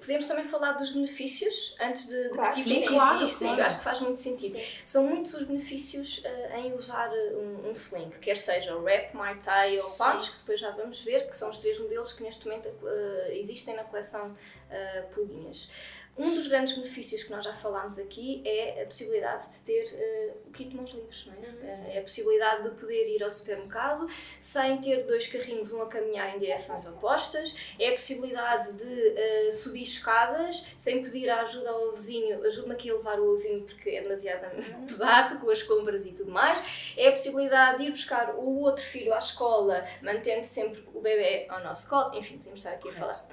Podemos 0.00 0.26
também 0.26 0.44
falar 0.44 0.72
dos 0.72 0.92
benefícios 0.92 1.76
antes 1.80 2.08
de, 2.08 2.24
de 2.24 2.28
Claro, 2.30 2.54
que 2.54 2.62
sim, 2.62 2.74
tipo 2.74 2.88
que 2.88 2.94
claro, 2.94 3.22
existem, 3.22 3.46
claro. 3.46 3.62
eu 3.62 3.66
acho 3.66 3.78
que 3.78 3.84
faz 3.84 4.00
muito 4.00 4.20
sentido. 4.20 4.60
São 4.84 5.06
muitos 5.06 5.34
os 5.34 5.44
benefícios 5.44 6.22
eh, 6.24 6.60
em 6.60 6.72
usar 6.72 7.08
eh, 7.12 7.34
um, 7.34 7.68
um 7.68 7.72
sling, 7.72 8.10
quer 8.20 8.36
seja 8.36 8.76
o 8.76 8.82
wrap, 8.82 9.14
Mai 9.14 9.38
Tai 9.38 9.78
ou 9.78 9.84
Sim. 9.84 10.04
Pouch, 10.04 10.30
que 10.32 10.38
depois 10.38 10.60
já 10.60 10.70
vamos 10.70 11.00
ver, 11.02 11.28
que 11.28 11.36
são 11.36 11.50
os 11.50 11.58
três 11.58 11.78
modelos 11.78 12.12
que 12.12 12.22
neste 12.22 12.46
momento 12.46 12.68
eh, 12.84 13.38
existem 13.38 13.76
na 13.76 13.84
coleção 13.84 14.32
uh, 14.32 15.14
Pulguinhas. 15.14 15.70
Um 16.18 16.34
dos 16.34 16.46
grandes 16.46 16.74
benefícios 16.74 17.24
que 17.24 17.30
nós 17.30 17.44
já 17.44 17.52
falámos 17.52 17.98
aqui 17.98 18.42
é 18.46 18.82
a 18.82 18.86
possibilidade 18.86 19.52
de 19.52 19.60
ter 19.60 19.84
eh, 19.92 20.32
o 20.46 20.50
kit 20.50 20.70
de 20.70 20.76
mãos 20.76 20.90
livres, 20.92 21.26
não 21.26 21.34
é? 21.34 21.46
Eh, 21.62 21.96
é 21.96 21.98
a 21.98 22.02
possibilidade 22.02 22.62
de 22.62 22.70
poder 22.70 23.06
ir 23.06 23.22
ao 23.22 23.30
supermercado 23.30 24.08
sem 24.40 24.78
ter 24.80 25.04
dois 25.04 25.26
carrinhos, 25.26 25.72
um 25.72 25.82
a 25.82 25.86
caminhar 25.86 26.34
em 26.34 26.38
direções 26.38 26.86
opostas, 26.86 27.54
é 27.78 27.90
a 27.90 27.92
possibilidade 27.92 28.72
de 28.72 29.08
eh, 29.14 29.50
subir 29.50 29.82
escadas 29.82 30.72
sem 30.78 31.02
pedir 31.02 31.28
a 31.28 31.42
ajuda 31.42 31.68
ao 31.68 31.92
vizinho, 31.92 32.42
ajude-me 32.46 32.72
aqui 32.74 32.90
a 32.90 32.94
levar 32.94 33.20
o 33.20 33.34
ovinho 33.34 33.62
porque 33.64 33.90
é 33.90 34.00
demasiado 34.00 34.46
pesado, 34.88 35.38
com 35.38 35.50
as 35.50 35.62
compras 35.62 36.06
e 36.06 36.12
tudo 36.12 36.32
mais, 36.32 36.62
é 36.96 37.08
a 37.08 37.12
possibilidade 37.12 37.78
de 37.78 37.84
ir 37.84 37.90
buscar 37.90 38.34
o 38.36 38.60
outro 38.60 38.82
filho 38.82 39.12
à 39.12 39.18
escola, 39.18 39.86
mantendo 40.00 40.44
sempre 40.44 40.82
o 40.94 41.00
bebê 41.02 41.44
ao 41.50 41.62
nosso 41.62 41.90
colo, 41.90 42.14
enfim, 42.14 42.38
podemos 42.38 42.60
estar 42.60 42.72
aqui 42.72 42.88
a 42.88 42.92
falar. 42.92 43.28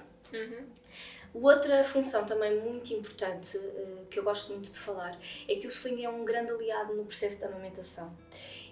Outra 1.33 1.83
função 1.83 2.25
também 2.25 2.59
muito 2.59 2.93
importante 2.93 3.57
uh, 3.57 4.05
que 4.09 4.19
eu 4.19 4.23
gosto 4.23 4.53
muito 4.53 4.71
de 4.71 4.77
falar 4.77 5.17
é 5.47 5.55
que 5.55 5.65
o 5.65 5.69
sling 5.69 6.03
é 6.03 6.09
um 6.09 6.23
grande 6.23 6.51
aliado 6.51 6.93
no 6.93 7.05
processo 7.05 7.39
de 7.39 7.45
amamentação. 7.45 8.15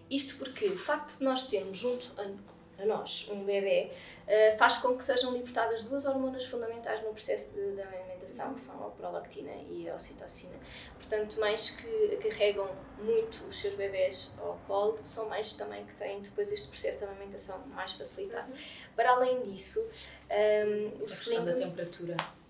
Isto 0.10 0.38
porque 0.38 0.68
o 0.68 0.78
facto 0.78 1.18
de 1.18 1.24
nós 1.24 1.48
termos 1.48 1.76
junto 1.76 2.14
a, 2.20 2.84
a 2.84 2.86
nós 2.86 3.28
um 3.32 3.44
bebê 3.46 3.90
uh, 4.28 4.58
faz 4.60 4.78
com 4.78 4.96
que 4.96 5.04
sejam 5.04 5.34
libertadas 5.34 5.84
duas 5.84 6.06
hormonas 6.06 6.46
fundamentais 6.46 7.02
no 7.02 7.10
processo 7.10 7.50
de, 7.50 7.72
de 7.74 7.82
amamentação, 7.82 8.54
que 8.54 8.62
são 8.62 8.86
a 8.86 8.92
prolactina 8.92 9.54
e 9.68 9.90
a 9.90 9.96
ocitocina. 9.96 10.54
Portanto, 10.94 11.40
mães 11.40 11.72
que 11.72 12.18
carregam 12.18 12.70
muito 13.00 13.44
os 13.50 13.60
seus 13.60 13.74
bebés 13.74 14.30
ao 14.38 14.60
colo 14.68 15.00
são 15.04 15.28
mães 15.28 15.54
também 15.54 15.84
que 15.84 15.96
têm 15.96 16.22
depois 16.22 16.52
este 16.52 16.68
processo 16.68 17.00
de 17.00 17.06
amamentação 17.06 17.58
mais 17.70 17.94
facilitado. 17.94 18.52
Uhum. 18.52 18.58
Para 18.96 19.14
além 19.14 19.42
disso, 19.42 19.82
um, 19.82 19.90
ehm, 20.30 20.92
o 21.02 21.06
sling... 21.06 21.44
da 21.44 21.56
temperatura 21.56 22.41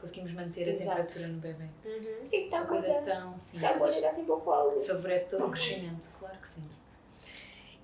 conseguimos 0.00 0.32
manter 0.32 0.68
a 0.68 0.72
Exato. 0.72 0.96
temperatura 0.96 1.28
no 1.28 1.40
bebê. 1.40 1.64
Uhum. 1.84 2.26
Sim, 2.26 2.44
está 2.44 2.58
uma 2.58 2.66
coisa 2.66 2.94
tão 3.02 3.38
simples. 3.38 3.94
Está 3.94 4.06
a 4.06 4.10
assim 4.10 4.24
para 4.24 4.34
o 4.34 4.40
colo. 4.40 4.80
Favorece 4.80 5.30
todo 5.30 5.46
o 5.46 5.50
crescimento, 5.50 6.08
claro 6.18 6.38
que 6.38 6.48
sim 6.48 6.68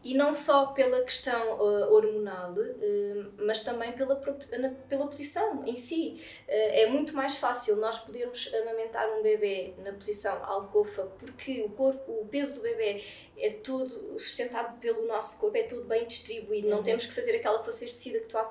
e 0.07 0.15
não 0.15 0.37
só 0.37 0.67
pela 0.67 1.03
questão 1.03 1.59
uh, 1.59 1.93
hormonal, 1.93 2.53
uh, 2.53 3.33
mas 3.39 3.63
também 3.63 3.91
pela, 3.91 4.15
na, 4.57 4.71
pela 4.89 5.05
posição 5.09 5.65
em 5.67 5.75
si. 5.75 6.23
Uh, 6.47 6.53
é 6.53 6.87
muito 6.87 7.13
mais 7.13 7.35
fácil 7.35 7.75
nós 7.75 7.99
podermos 7.99 8.55
amamentar 8.55 9.11
um 9.19 9.21
bebê 9.21 9.75
na 9.79 9.93
posição 9.93 10.45
alcofa, 10.45 11.07
porque 11.19 11.63
o, 11.63 11.71
corpo, 11.71 12.21
o 12.21 12.27
peso 12.27 12.55
do 12.55 12.61
bebê 12.61 13.03
é 13.37 13.51
todo 13.51 14.17
sustentado 14.17 14.79
pelo 14.79 15.09
nosso 15.09 15.41
corpo, 15.41 15.57
é 15.57 15.65
tudo 15.65 15.83
bem 15.83 16.07
distribuído, 16.07 16.69
uhum. 16.69 16.77
não 16.77 16.83
temos 16.85 17.05
que 17.05 17.13
fazer 17.13 17.35
aquela 17.35 17.65
força 17.65 17.85
exercida 17.85 18.21
que 18.21 18.27
tu 18.27 18.39
há. 18.39 18.45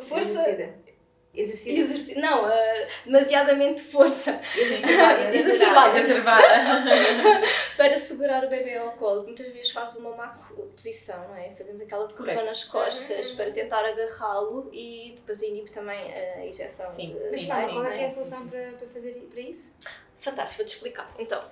força. 0.00 0.30
Exercida. 0.30 0.83
Exercício? 1.34 1.82
Exerci 1.82 2.14
não, 2.18 2.44
uh, 2.44 2.86
demasiadamente 3.04 3.82
força. 3.82 4.40
Exacerbada. 4.56 5.98
Exacerbada. 5.98 6.44
para 7.76 7.96
segurar 7.96 8.44
o 8.44 8.48
bebê 8.48 8.76
ao 8.76 8.92
colo. 8.92 9.24
Muitas 9.24 9.46
vezes 9.52 9.70
faz 9.70 9.96
uma 9.96 10.14
má 10.14 10.28
posição, 10.76 11.28
não 11.28 11.36
é? 11.36 11.52
Fazemos 11.56 11.80
aquela 11.80 12.06
curva 12.06 12.24
Correto. 12.24 12.44
nas 12.44 12.64
costas 12.64 13.30
uhum. 13.30 13.36
para 13.36 13.50
tentar 13.50 13.84
agarrá-lo 13.84 14.70
e 14.72 15.14
depois 15.16 15.42
inibe 15.42 15.70
também 15.70 16.12
a 16.12 16.46
injeção. 16.46 16.90
Sim, 16.90 17.14
de, 17.14 17.30
sim, 17.30 17.38
sim, 17.38 17.46
qual 17.46 17.84
é, 17.86 18.02
é 18.02 18.06
a 18.06 18.10
solução 18.10 18.46
para, 18.48 18.72
para 18.72 18.88
fazer 18.88 19.14
para 19.30 19.40
isso? 19.40 19.74
Fantástico, 20.20 20.62
vou-te 20.62 20.74
explicar. 20.74 21.12
Então, 21.18 21.42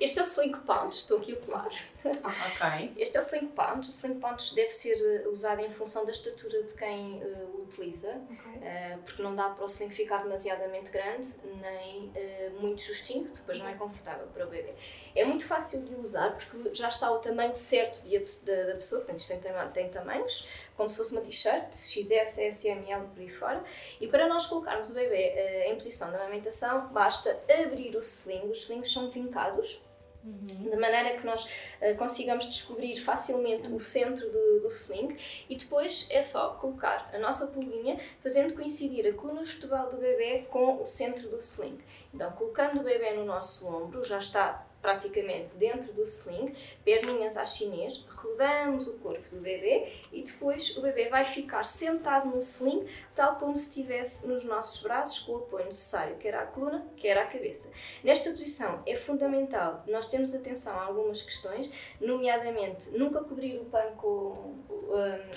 este 0.00 0.18
é 0.18 0.22
o 0.22 0.24
Sling 0.24 0.52
Pounds, 0.52 0.94
estou 0.94 1.18
aqui 1.18 1.32
a 1.32 1.36
colar. 1.36 1.68
Ok. 2.04 2.92
Este 2.96 3.16
é 3.16 3.20
o 3.20 3.22
Sling 3.22 3.48
Pounds. 3.48 3.88
O 3.88 3.90
Sling 3.90 4.20
Pounds 4.20 4.52
deve 4.52 4.70
ser 4.70 4.94
eh, 4.94 5.28
usado 5.28 5.60
em 5.60 5.70
função 5.70 6.04
da 6.04 6.12
estatura 6.12 6.62
de 6.62 6.74
quem 6.74 7.22
uh, 7.22 7.56
o 7.56 7.58
utiliza, 7.68 8.20
okay. 8.30 8.52
uh, 8.62 8.98
porque 9.04 9.22
não 9.22 9.36
dá 9.36 9.50
para 9.50 9.62
o 9.62 9.66
sling 9.66 9.90
ficar 9.90 10.22
demasiadamente 10.22 10.90
grande, 10.90 11.28
nem 11.60 12.08
uh, 12.08 12.60
muito 12.60 12.82
justinho, 12.82 13.30
depois 13.32 13.58
não 13.58 13.68
é 13.68 13.74
confortável 13.74 14.26
para 14.28 14.46
o 14.46 14.48
bebê. 14.48 14.74
É 15.14 15.24
muito 15.24 15.46
fácil 15.46 15.82
de 15.82 15.94
usar, 15.96 16.36
porque 16.36 16.74
já 16.74 16.88
está 16.88 17.10
o 17.12 17.18
tamanho 17.18 17.54
certo 17.54 18.02
de, 18.04 18.18
da, 18.18 18.64
da 18.64 18.74
pessoa, 18.74 19.02
portanto 19.02 19.20
isto 19.20 19.38
tem, 19.40 19.52
tem 19.72 19.90
tamanhos, 19.90 20.48
como 20.76 20.88
se 20.88 20.96
fosse 20.96 21.12
uma 21.12 21.20
t-shirt, 21.20 21.74
XS, 21.74 22.38
S, 22.38 22.68
M, 22.68 22.90
L, 22.90 23.06
por 23.08 23.20
aí 23.20 23.28
fora. 23.28 23.62
E 24.00 24.08
para 24.08 24.26
nós 24.28 24.46
colocarmos 24.46 24.90
o 24.90 24.94
bebê 24.94 25.64
em 25.66 25.74
posição 25.74 26.10
de 26.10 26.16
amamentação, 26.16 26.88
basta 26.88 27.38
abrir 27.48 27.94
o 27.96 28.00
sling, 28.00 28.48
os 28.48 28.62
slings 28.62 28.92
são 28.92 29.10
vincados, 29.10 29.82
De 30.22 30.76
maneira 30.76 31.16
que 31.16 31.24
nós 31.24 31.44
uh, 31.44 31.96
consigamos 31.96 32.46
descobrir 32.46 32.96
facilmente 32.96 33.68
o 33.68 33.80
centro 33.80 34.28
do, 34.30 34.60
do 34.60 34.68
sling 34.68 35.16
e 35.48 35.56
depois 35.56 36.06
é 36.10 36.22
só 36.22 36.50
colocar 36.50 37.08
a 37.12 37.18
nossa 37.18 37.46
pulguinha 37.46 37.98
fazendo 38.22 38.54
coincidir 38.54 39.06
a 39.06 39.12
coluna 39.14 39.44
vertebral 39.44 39.88
do 39.88 39.96
bebê 39.96 40.46
com 40.50 40.82
o 40.82 40.86
centro 40.86 41.28
do 41.28 41.38
sling. 41.38 41.78
Então, 42.12 42.30
colocando 42.32 42.80
o 42.80 42.82
bebê 42.82 43.12
no 43.12 43.24
nosso 43.24 43.66
ombro, 43.68 44.04
já 44.04 44.18
está 44.18 44.67
praticamente 44.80 45.54
dentro 45.56 45.92
do 45.92 46.02
sling, 46.02 46.54
perninhas 46.84 47.36
à 47.36 47.44
chinês, 47.44 48.04
rodamos 48.08 48.88
o 48.88 48.98
corpo 48.98 49.28
do 49.34 49.40
bebê 49.40 49.92
e 50.12 50.22
depois 50.22 50.76
o 50.76 50.82
bebê 50.82 51.08
vai 51.08 51.24
ficar 51.24 51.64
sentado 51.64 52.28
no 52.28 52.38
sling, 52.38 52.86
tal 53.14 53.36
como 53.36 53.56
se 53.56 53.68
estivesse 53.68 54.26
nos 54.26 54.44
nossos 54.44 54.82
braços, 54.82 55.20
com 55.20 55.32
o 55.32 55.36
apoio 55.38 55.66
necessário, 55.66 56.16
quer 56.16 56.34
à 56.34 56.46
coluna, 56.46 56.86
quer 56.96 57.18
à 57.18 57.26
cabeça. 57.26 57.70
Nesta 58.02 58.30
posição 58.30 58.82
é 58.86 58.96
fundamental 58.96 59.84
nós 59.86 60.06
termos 60.06 60.34
atenção 60.34 60.78
a 60.78 60.84
algumas 60.84 61.22
questões, 61.22 61.70
nomeadamente 62.00 62.90
nunca 62.90 63.20
cobrir 63.20 63.58
o 63.58 63.64
pano 63.64 63.96
com 63.96 64.54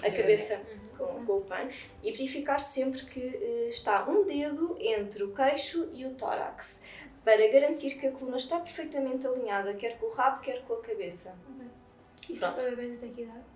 a 0.04 0.12
cabeça 0.12 0.62
com, 0.98 1.26
com, 1.26 1.38
o 1.38 1.42
pano 1.42 1.70
e 2.04 2.12
verificar 2.12 2.60
sempre 2.60 3.04
que 3.06 3.20
uh, 3.20 3.70
está 3.70 4.08
um 4.08 4.24
dedo 4.24 4.78
entre 4.80 5.24
o 5.24 5.34
queixo 5.34 5.90
e 5.94 6.06
o 6.06 6.14
tórax 6.14 6.84
para 7.24 7.48
garantir 7.50 7.92
que 8.00 8.08
a 8.08 8.12
coluna 8.12 8.38
está 8.38 8.60
perfeitamente 8.60 9.28
alinhada, 9.28 9.74
quer 9.74 9.98
com 9.98 10.08
o 10.08 10.12
rabo, 10.12 10.42
quer 10.42 10.62
com 10.64 10.74
a 10.74 10.82
cabeça. 10.82 11.36
Okay. 11.56 12.36
Isso 12.36 12.46
é 12.46 12.52
para 12.52 12.70
bebês 12.70 12.98
até 12.98 13.08
que 13.08 13.22
idade? 13.22 13.52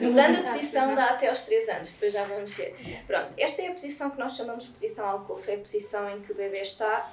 Mudando 0.00 0.38
a 0.38 0.42
posição 0.42 0.94
dá 0.94 1.10
até 1.10 1.28
aos 1.28 1.40
3 1.42 1.68
anos, 1.70 1.92
depois 1.92 2.12
já 2.12 2.24
vamos 2.24 2.54
ver. 2.54 3.02
Pronto, 3.06 3.34
esta 3.38 3.62
é 3.62 3.68
a 3.68 3.72
posição 3.72 4.10
que 4.10 4.18
nós 4.18 4.36
chamamos 4.36 4.64
de 4.64 4.70
posição 4.70 5.08
alcova, 5.08 5.50
é 5.50 5.54
a 5.54 5.58
posição 5.58 6.10
em 6.10 6.20
que 6.20 6.32
o 6.32 6.34
bebê 6.34 6.60
está 6.60 7.10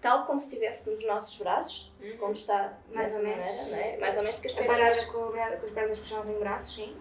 tal 0.00 0.24
como 0.24 0.38
se 0.38 0.46
estivesse 0.46 0.88
nos 0.88 1.04
nossos 1.04 1.38
braços, 1.38 1.92
uhum. 2.00 2.16
como 2.18 2.32
está 2.32 2.78
mais 2.92 3.12
ou 3.16 3.22
menos, 3.22 3.38
maneira, 3.38 3.70
não 3.70 3.76
é? 3.76 3.96
mais 3.96 4.16
ou 4.16 4.22
menos 4.22 4.36
porque 4.36 4.48
as 4.48 4.66
pernas... 4.66 5.04
com, 5.06 5.12
com 5.12 5.66
as 5.66 5.72
pernas 5.72 5.98
não 6.10 6.22
tenho 6.22 6.38
braços, 6.38 6.74
sim. 6.76 6.96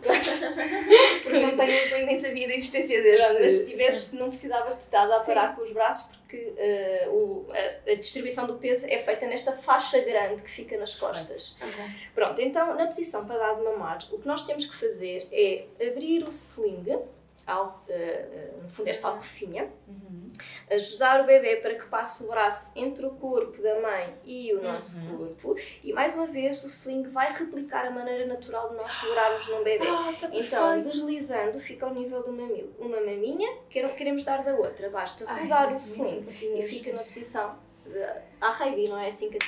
porque 1.21 1.39
não 1.39 1.55
tenho, 1.55 2.05
nem 2.05 2.15
sabia 2.15 2.47
da 2.47 2.55
existência 2.55 3.03
deste... 3.03 3.27
Pronto, 3.27 3.49
se 3.49 3.67
tivesse, 3.67 4.15
não 4.15 4.29
precisavas 4.29 4.75
de 4.75 4.81
estar 4.81 5.11
a 5.11 5.19
parar 5.19 5.55
com 5.55 5.61
os 5.61 5.71
braços 5.71 6.14
porque 6.25 6.37
uh, 6.37 7.13
o, 7.13 7.47
a, 7.51 7.91
a, 7.91 7.95
distribuição 7.95 8.47
do 8.47 8.55
peso 8.55 8.85
é 8.87 8.97
feita 8.97 9.27
nesta 9.27 9.51
faixa 9.51 9.99
grande 9.99 10.41
que 10.41 10.49
fica 10.49 10.75
nas 10.77 10.95
costas. 10.95 11.55
Okay. 11.57 12.09
Pronto, 12.15 12.41
então 12.41 12.75
na 12.75 12.87
posição 12.87 13.25
para 13.25 13.37
dar 13.37 13.55
de 13.55 13.61
mamar, 13.61 13.99
o 14.11 14.17
que 14.17 14.27
nós 14.27 14.43
temos 14.43 14.65
que 14.65 14.75
fazer 14.75 15.27
é 15.31 15.65
abrir 15.87 16.23
o 16.23 16.29
sling, 16.29 16.97
al, 17.45 17.83
uh, 17.87 18.61
no 18.61 18.69
fundo 18.69 18.89
esta 18.89 19.07
alcofinha, 19.07 19.71
uhum. 19.87 20.31
ajudar 20.71 21.21
o 21.21 21.25
bebê 21.25 21.57
para 21.57 21.75
que 21.75 21.85
passe 21.85 22.23
o 22.23 22.27
braço 22.27 22.71
entre 22.75 23.05
o 23.05 23.11
corpo 23.11 23.61
da 23.61 23.79
mãe 23.79 24.15
e 24.23 24.53
o 24.53 24.61
nosso 24.61 24.99
uhum. 24.99 25.17
corpo 25.17 25.55
e 25.83 25.93
mais 25.93 26.15
uma 26.15 26.27
vez 26.27 26.63
o 26.63 26.67
sling 26.67 27.03
vai 27.09 27.33
replicar 27.33 27.85
a 27.85 27.91
maneira 27.91 28.25
natural 28.25 28.69
de 28.69 28.75
nós 28.75 28.93
segurarmos 28.93 29.47
num 29.49 29.63
bebê. 29.63 29.87
Ah, 29.87 30.13
tá 30.19 30.29
então, 30.31 30.81
deslizando, 30.81 31.59
fica 31.59 31.85
ao 31.85 31.93
nível 31.93 32.23
do 32.23 32.31
mamilo. 32.31 32.73
Uma 32.79 32.99
maminha, 32.99 33.57
queremos 33.69 34.23
dar 34.23 34.43
da 34.43 34.55
outra, 34.55 34.89
basta 34.89 35.25
rodar 35.25 35.71
o 35.71 35.75
sling 35.75 36.25
e 36.29 36.63
fica 36.63 36.91
na 36.91 36.97
posição 36.97 37.57
de, 37.85 38.03
a 38.41 38.49
rugby, 38.51 38.87
não 38.87 38.97
é 38.97 39.07
assim 39.07 39.29
que 39.29 39.37
a 39.37 39.45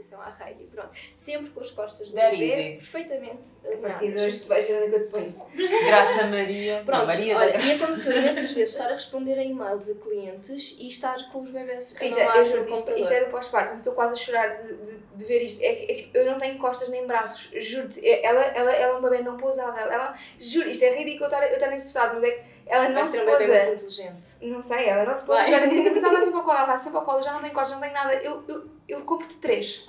posição 0.00 0.20
à 0.20 0.30
rugby. 0.30 0.64
Pronto. 0.64 0.90
Sempre 1.14 1.50
com 1.50 1.60
as 1.60 1.70
costas 1.70 2.08
do 2.08 2.14
That 2.14 2.36
bebê 2.36 2.76
perfeitamente 2.78 3.42
A 3.64 3.76
partir 3.76 4.12
de 4.12 4.18
hoje 4.18 4.40
tu 4.40 4.48
vais 4.48 4.66
ver 4.66 4.82
onde 4.82 4.86
é 4.86 4.88
que 4.88 4.94
eu 4.96 5.06
te 5.06 5.12
ponho. 5.12 5.46
Graça 5.86 6.26
Maria. 6.26 6.82
Pronto, 6.84 7.00
não, 7.00 7.06
Maria 7.06 7.36
olha, 7.36 7.52
da 7.52 7.58
e 7.60 7.72
aconteceu 7.72 8.16
imensas 8.16 8.50
vezes 8.52 8.74
estar 8.74 8.90
a 8.90 8.94
responder 8.94 9.38
a 9.38 9.44
e-mails 9.44 9.88
a 9.90 9.94
clientes 9.94 10.78
e 10.80 10.88
estar 10.88 11.30
com 11.30 11.42
os 11.42 11.50
bebés 11.50 11.96
a 11.96 12.00
Rita, 12.00 12.20
eu 12.20 12.44
juro 12.44 12.70
isto, 12.70 12.92
isto 12.92 13.12
era 13.12 13.28
pós-parto, 13.28 13.70
mas 13.70 13.80
estou 13.80 13.94
quase 13.94 14.14
a 14.14 14.16
chorar 14.16 14.62
de, 14.62 14.74
de, 14.74 14.98
de 15.14 15.24
ver 15.24 15.42
isto. 15.42 15.60
É, 15.60 15.92
é, 15.92 15.94
tipo, 15.94 16.16
eu 16.16 16.26
não 16.30 16.38
tenho 16.38 16.58
costas 16.58 16.88
nem 16.88 17.06
braços, 17.06 17.50
juro-te. 17.62 18.00
Ela, 18.08 18.42
ela, 18.42 18.72
ela 18.72 18.94
é 18.94 18.96
um 18.96 19.02
bebê 19.02 19.22
não 19.22 19.36
pousável. 19.36 19.90
Ela, 19.90 20.16
juro, 20.38 20.68
isto 20.68 20.84
é 20.84 20.96
ridículo 20.96 21.24
eu 21.24 21.28
estar, 21.28 21.46
eu 21.46 21.54
estar 21.54 21.76
estado, 21.76 22.14
mas 22.14 22.24
é 22.24 22.30
que 22.30 22.60
ela 22.70 22.88
não 22.88 22.94
Vai 22.94 23.06
se 23.06 23.12
ser 23.12 23.22
um 23.22 23.26
bebê 23.26 23.46
muito 23.46 23.74
inteligente. 23.74 24.28
Não 24.40 24.62
sei, 24.62 24.88
ela 24.88 25.04
não 25.04 25.14
se 25.14 25.26
pousa. 25.26 25.48
Já 25.48 25.60
me 25.60 25.70
disse, 25.70 25.90
mas 25.90 26.04
ela 26.04 26.20
sempre 26.20 26.36
ao 26.36 26.44
colo, 26.44 26.56
ela 26.56 26.62
está 26.62 26.76
sempre 26.76 26.98
ao 26.98 27.04
colo, 27.04 27.22
já 27.22 27.32
não 27.32 27.40
tem 27.40 27.50
costas, 27.50 27.72
não 27.72 27.80
tem 27.80 27.92
nada. 27.92 28.14
Eu, 28.14 28.44
eu, 28.46 28.68
eu 28.90 29.02
compro-te 29.02 29.36
três. 29.36 29.84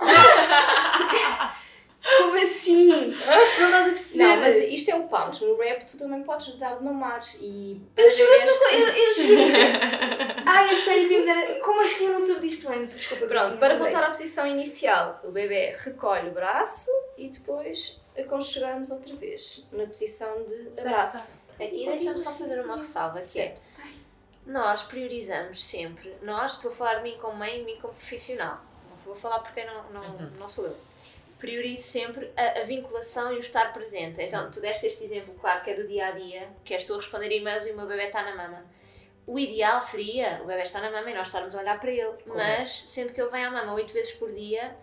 Como 2.18 2.36
assim? 2.36 2.88
Não 2.88 3.66
estás 3.66 3.86
a 3.86 3.90
perceber? 3.90 4.24
Não, 4.24 4.36
mas 4.40 4.58
isto 4.58 4.90
é 4.90 4.96
o 4.96 5.04
punch. 5.04 5.44
No 5.44 5.56
rap 5.56 5.84
tu 5.84 5.96
também 5.96 6.22
podes 6.22 6.54
dar 6.56 6.76
de 6.76 6.84
mamar 6.84 7.20
e... 7.40 7.80
Eu 7.96 8.10
juro, 8.10 8.30
eu, 8.32 8.78
eu, 8.78 8.88
eu 8.88 9.14
juro. 9.14 9.40
Ai, 10.44 10.72
é 10.72 10.76
sério 10.84 11.08
que 11.08 11.20
me 11.20 11.24
dera... 11.24 11.60
Como 11.60 11.80
assim 11.80 12.06
eu 12.06 12.12
não 12.14 12.20
soube 12.20 12.48
disto 12.48 12.68
antes? 12.68 12.96
Desculpa. 12.96 13.26
Pronto, 13.26 13.50
assim, 13.50 13.58
para 13.58 13.78
voltar 13.78 14.02
à 14.02 14.08
posição 14.08 14.46
inicial, 14.46 15.20
o 15.22 15.30
bebê 15.30 15.76
recolhe 15.78 16.28
o 16.30 16.32
braço 16.32 16.90
e 17.16 17.28
depois 17.28 18.00
aconchegamos 18.18 18.90
outra 18.90 19.14
vez 19.14 19.68
na 19.72 19.86
posição 19.86 20.42
de 20.44 20.80
abraço. 20.80 21.40
Aqui 21.54 21.86
deixa-me 21.86 22.18
só 22.18 22.34
fazer 22.34 22.60
uma 22.64 22.76
ressalva, 22.76 23.20
que 23.20 23.40
é 23.40 23.54
nós 24.46 24.82
priorizamos 24.82 25.64
sempre, 25.64 26.16
nós, 26.22 26.54
estou 26.54 26.72
a 26.72 26.74
falar 26.74 26.94
de 26.96 27.04
mim 27.04 27.16
como 27.20 27.36
mãe 27.38 27.56
e 27.56 27.58
de 27.60 27.64
mim 27.64 27.78
como 27.80 27.94
profissional, 27.94 28.60
vou 29.12 29.20
falar 29.20 29.40
porque 29.40 29.64
não, 29.64 29.90
não, 29.90 30.02
uhum. 30.02 30.30
não 30.38 30.48
sou 30.48 30.66
eu. 30.66 30.76
Priorizo 31.38 31.82
sempre 31.82 32.30
a, 32.36 32.60
a, 32.60 32.64
vinculação 32.64 33.32
e 33.32 33.36
o 33.36 33.40
estar 33.40 33.72
presente. 33.72 34.16
Sim. 34.16 34.28
Então, 34.28 34.50
tu 34.50 34.60
deste 34.60 34.86
este 34.86 35.04
exemplo, 35.04 35.34
claro, 35.40 35.62
que 35.62 35.70
é 35.70 35.74
do 35.74 35.88
dia 35.88 36.06
a 36.06 36.10
dia, 36.12 36.48
que 36.64 36.72
és 36.72 36.84
tu 36.84 36.94
a 36.94 36.96
responder 36.96 37.30
e-mails 37.30 37.66
e 37.66 37.72
o 37.72 37.76
meu 37.76 37.86
bebê 37.86 38.06
está 38.06 38.22
na 38.22 38.34
mama. 38.34 38.64
O 39.26 39.38
ideal 39.38 39.80
seria 39.80 40.40
o 40.42 40.46
bebê 40.46 40.62
estar 40.62 40.80
na 40.80 40.90
mama 40.90 41.10
e 41.10 41.14
nós 41.14 41.28
estarmos 41.28 41.54
a 41.54 41.60
olhar 41.60 41.78
para 41.78 41.90
ele, 41.90 42.12
Correto. 42.12 42.34
mas 42.34 42.84
sendo 42.86 43.12
que 43.12 43.20
ele 43.20 43.30
vem 43.30 43.44
à 43.44 43.50
mama 43.50 43.74
oito 43.74 43.92
vezes 43.92 44.12
por 44.12 44.32
dia, 44.32 44.76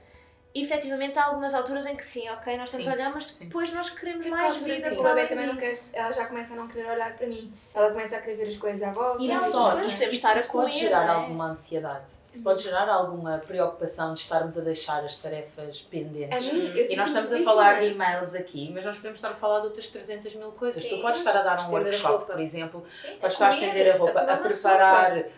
efetivamente 0.54 1.18
há 1.20 1.26
algumas 1.26 1.54
alturas 1.54 1.86
em 1.86 1.96
que 1.96 2.06
sim, 2.06 2.28
ok, 2.30 2.58
nós 2.58 2.70
estamos 2.70 2.86
Sim, 2.88 2.92
a 2.92 2.96
olhar, 2.96 3.14
mas 3.14 3.26
sim. 3.28 3.46
depois 3.46 3.72
nós 3.74 3.90
queremos 3.92 4.24
Tem 4.24 4.32
mais 4.32 4.56
vida 4.58 4.74
vida, 4.76 4.90
para 4.96 5.00
o 5.00 5.16
bebê 5.16 5.28
também 5.28 5.48
não 5.48 5.56
quer, 5.56 5.70
disso. 5.72 5.92
ela 5.94 6.12
já 6.12 6.26
começa 6.26 6.54
a 6.54 6.56
não 6.58 6.68
querer 6.68 6.90
olhar 6.90 7.14
para 7.16 7.28
mim. 7.28 7.54
Ela 7.76 7.92
começa 7.92 8.18
a 8.18 8.22
querer 8.22 8.36
ver 8.38 8.48
as 8.48 8.58
coisas 8.58 8.82
à 8.82 8.92
volta. 8.92 9.22
E 9.24 9.28
não 9.28 9.40
só, 9.42 9.70
isso, 9.74 9.76
temos 9.78 9.98
de 9.98 10.04
isso, 10.06 10.14
estar 10.16 10.36
a 10.36 10.40
isso 10.40 10.52
pode 10.52 10.72
comer, 10.72 10.86
gerar 10.86 11.06
é? 11.06 11.10
alguma 11.10 11.46
ansiedade. 11.52 12.12
Isso 12.34 12.44
pode 12.44 12.62
gerar 12.64 12.88
alguma 12.90 13.38
preocupação 13.40 14.14
de 14.14 14.20
estarmos 14.22 14.58
a 14.58 14.62
deixar 14.62 15.04
as 15.04 15.16
tarefas 15.16 15.86
A 15.88 15.92
pendentes. 15.92 16.52
mim, 16.54 16.72
E 16.90 16.96
nós 16.96 17.08
estamos 17.08 17.34
a 17.34 17.44
falar 17.44 17.80
de 17.80 17.88
e-mails 17.88 18.34
aqui, 18.36 18.72
mas 18.74 18.86
nós 18.86 18.98
podemos 18.98 19.18
estar 19.18 19.30
a 19.32 19.36
falar 19.36 19.60
de 19.62 19.68
outras 19.68 19.88
300 19.88 20.36
mil 20.36 20.52
coisas. 20.52 20.82
Sim. 20.82 20.90
Tu 20.98 21.02
podes 21.02 21.18
estar 21.20 21.36
a 21.36 21.42
dar 21.44 21.56
um 21.56 21.60
Estender 21.60 21.82
a 21.82 21.86
workshop, 21.86 22.10
roupa. 22.18 22.34
por 22.34 22.40
exemplo, 22.42 22.86
Sim, 22.90 23.16
podes 23.18 23.34
estar 23.36 23.48
a 23.48 23.50
estender 23.52 23.94
a 23.96 23.98
roupa, 23.98 24.20
a, 24.20 24.24
uma 24.24 24.38
preparar 24.38 25.18
sopa. 25.18 25.30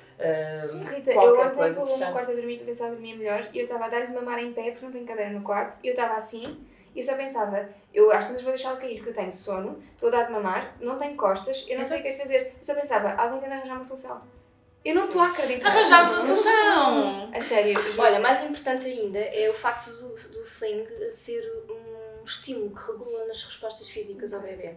Sim, 0.59 0.83
Rita, 0.83 1.11
eu 1.11 1.39
ontem 1.39 1.73
pulou 1.73 1.97
no 1.97 2.11
quarto 2.11 2.31
a 2.31 2.33
dormir 2.33 2.57
para 2.57 2.65
ver 2.65 2.73
se 2.73 2.81
ela 2.81 2.91
dormia 2.91 3.15
melhor 3.15 3.49
e 3.53 3.59
eu 3.59 3.63
estava 3.63 3.85
a 3.85 3.89
dar-lhe 3.89 4.07
de 4.07 4.13
mamar 4.13 4.39
em 4.39 4.53
pé 4.53 4.71
porque 4.71 4.85
não 4.85 4.91
tenho 4.91 5.05
cadeira 5.05 5.31
no 5.31 5.41
quarto 5.41 5.79
e 5.83 5.87
eu 5.87 5.91
estava 5.91 6.15
assim 6.15 6.65
e 6.93 6.99
eu 6.99 7.03
só 7.03 7.15
pensava, 7.15 7.69
eu 7.93 8.11
às 8.11 8.25
tantas 8.25 8.41
vou 8.41 8.51
deixá-la 8.51 8.77
cair 8.77 8.97
porque 8.97 9.11
eu 9.11 9.13
tenho 9.13 9.31
sono, 9.31 9.81
estou 9.93 10.09
a 10.09 10.11
dar 10.11 10.23
de 10.25 10.33
mamar, 10.33 10.75
não 10.81 10.97
tenho 10.97 11.15
costas, 11.15 11.65
eu 11.67 11.77
não 11.77 11.85
sei 11.85 11.99
o 11.99 12.01
que 12.01 12.09
é 12.09 12.11
de 12.11 12.17
fazer. 12.17 12.47
Eu 12.47 12.63
só 12.63 12.75
pensava, 12.75 13.13
alguém 13.13 13.39
tem 13.39 13.49
de 13.49 13.55
arranjar 13.55 13.75
uma 13.75 13.83
solução. 13.83 14.21
Eu 14.83 14.95
não 14.95 15.05
estou 15.05 15.21
a 15.21 15.27
acreditar. 15.27 15.69
Arranjámos 15.69 16.11
a 16.11 16.19
solução! 16.19 17.31
A 17.33 17.39
sério. 17.39 17.79
Olha, 17.97 18.19
mais 18.19 18.43
importante 18.43 18.87
ainda 18.87 19.19
é 19.19 19.49
o 19.49 19.53
facto 19.53 19.89
do, 19.91 20.15
do 20.31 20.41
sling 20.41 20.85
ser 21.11 21.43
um 21.69 22.23
estímulo 22.25 22.75
que 22.75 22.91
regula 22.91 23.25
nas 23.27 23.43
respostas 23.43 23.87
físicas 23.89 24.33
ao 24.33 24.41
bebê. 24.41 24.75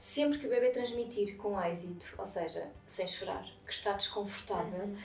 Sempre 0.00 0.38
que 0.38 0.46
o 0.46 0.48
bebê 0.48 0.70
transmitir 0.70 1.36
com 1.36 1.60
êxito, 1.60 2.14
ou 2.16 2.24
seja, 2.24 2.70
sem 2.86 3.06
chorar, 3.06 3.44
que 3.66 3.70
está 3.70 3.92
desconfortável, 3.92 4.96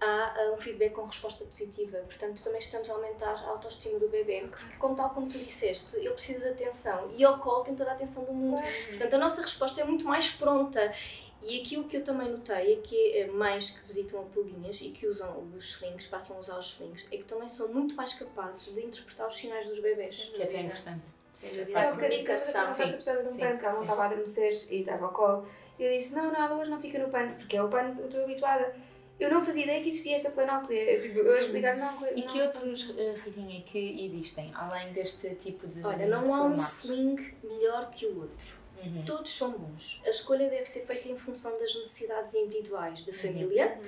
há 0.00 0.34
ah, 0.36 0.52
um 0.52 0.56
feedback 0.56 0.92
com 0.92 1.04
resposta 1.04 1.44
positiva. 1.44 1.98
Portanto, 1.98 2.42
também 2.42 2.58
estamos 2.58 2.90
a 2.90 2.94
aumentar 2.94 3.32
a 3.32 3.46
autoestima 3.46 4.00
do 4.00 4.08
bebê, 4.08 4.48
porque, 4.50 4.76
como 4.76 4.96
tal 4.96 5.10
como 5.10 5.28
tu 5.28 5.38
disseste, 5.38 5.98
ele 5.98 6.10
precisa 6.10 6.40
de 6.40 6.48
atenção 6.48 7.12
e 7.16 7.24
ao 7.24 7.38
colo 7.38 7.62
tem 7.62 7.76
toda 7.76 7.92
a 7.92 7.94
atenção 7.94 8.24
do 8.24 8.32
mundo. 8.32 8.60
Portanto, 8.88 9.14
a 9.14 9.18
nossa 9.18 9.40
resposta 9.40 9.82
é 9.82 9.84
muito 9.84 10.04
mais 10.04 10.32
pronta. 10.32 10.92
E 11.40 11.60
aquilo 11.60 11.84
que 11.84 11.98
eu 11.98 12.02
também 12.02 12.28
notei 12.28 12.72
é 12.72 12.76
que 12.80 13.18
eh, 13.18 13.28
mães 13.28 13.70
que 13.70 13.86
visitam 13.86 14.20
a 14.20 14.24
Pulguinhas 14.24 14.80
e 14.80 14.90
que 14.90 15.06
usam 15.06 15.48
os 15.56 15.76
slings, 15.76 16.08
passam 16.08 16.36
a 16.36 16.40
usar 16.40 16.58
os 16.58 16.72
slings, 16.72 17.06
é 17.12 17.16
que 17.16 17.22
também 17.22 17.46
são 17.46 17.68
muito 17.68 17.94
mais 17.94 18.14
capazes 18.14 18.74
de 18.74 18.80
interpretar 18.84 19.28
os 19.28 19.36
sinais 19.36 19.68
dos 19.68 19.78
bebés. 19.78 20.24
Que 20.24 20.42
é 20.42 20.60
importante. 20.60 21.19
Sem 21.32 21.50
dúvida. 21.50 21.78
É 21.78 21.88
a 21.88 21.90
comunicação. 21.92 22.62
a 22.62 22.74
criança 22.74 22.94
precisava 22.94 23.22
de 23.22 23.28
um 23.28 23.30
sim, 23.30 23.40
pano, 23.40 23.50
porque 23.52 23.64
ela 23.64 23.74
não 23.74 23.80
sim. 23.80 23.84
estava 23.84 24.02
a 24.02 24.06
adormecer 24.06 24.66
e 24.70 24.80
estava 24.80 25.04
ao 25.06 25.12
colo. 25.12 25.46
E 25.78 25.84
eu 25.84 25.96
disse, 25.96 26.14
não, 26.14 26.30
nada, 26.30 26.54
hoje 26.54 26.70
não 26.70 26.80
fica 26.80 26.98
no 26.98 27.08
pano, 27.08 27.34
porque 27.36 27.56
é 27.56 27.62
o 27.62 27.68
pano 27.68 27.94
que 27.94 28.00
eu 28.02 28.06
estou 28.06 28.24
habituada. 28.24 28.74
Eu 29.18 29.30
não 29.30 29.44
fazia 29.44 29.64
ideia 29.64 29.82
que 29.82 29.88
existia 29.90 30.16
esta 30.16 30.30
planóplia. 30.30 31.00
Tipo, 31.00 31.18
eu 31.18 31.34
a 31.34 31.38
explicar, 31.38 31.76
não, 31.76 32.06
E 32.08 32.20
não, 32.20 32.26
que 32.26 32.40
outros, 32.40 32.90
uh, 32.90 33.14
Ritinha, 33.24 33.62
que 33.62 34.02
existem, 34.02 34.50
além 34.54 34.92
deste 34.92 35.34
tipo 35.34 35.66
de 35.66 35.84
Olha, 35.84 36.06
não 36.06 36.34
há 36.34 36.44
um 36.44 36.54
sling 36.54 37.34
melhor 37.42 37.90
que 37.90 38.06
o 38.06 38.20
outro. 38.20 38.60
Uhum. 38.82 39.02
Todos 39.04 39.36
são 39.36 39.52
bons. 39.52 40.00
A 40.06 40.08
escolha 40.08 40.48
deve 40.48 40.64
ser 40.64 40.86
feita 40.86 41.08
em 41.08 41.16
função 41.16 41.52
das 41.58 41.74
necessidades 41.74 42.32
individuais 42.34 43.02
da 43.02 43.12
família 43.12 43.78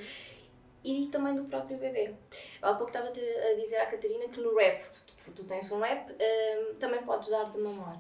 e 0.84 1.06
também 1.06 1.34
do 1.34 1.44
próprio 1.44 1.76
bebê. 1.78 2.12
Há 2.60 2.74
pouco 2.74 2.88
estava 2.88 3.08
a 3.08 3.54
dizer 3.54 3.76
à 3.76 3.86
Catarina 3.86 4.28
que 4.28 4.40
no 4.40 4.54
rap, 4.56 4.82
tu, 5.26 5.32
tu 5.32 5.44
tens 5.44 5.70
um 5.72 5.78
rap, 5.80 6.10
hum, 6.12 6.74
também 6.78 7.02
podes 7.02 7.28
dar 7.30 7.44
de 7.52 7.58
mamar. 7.58 7.98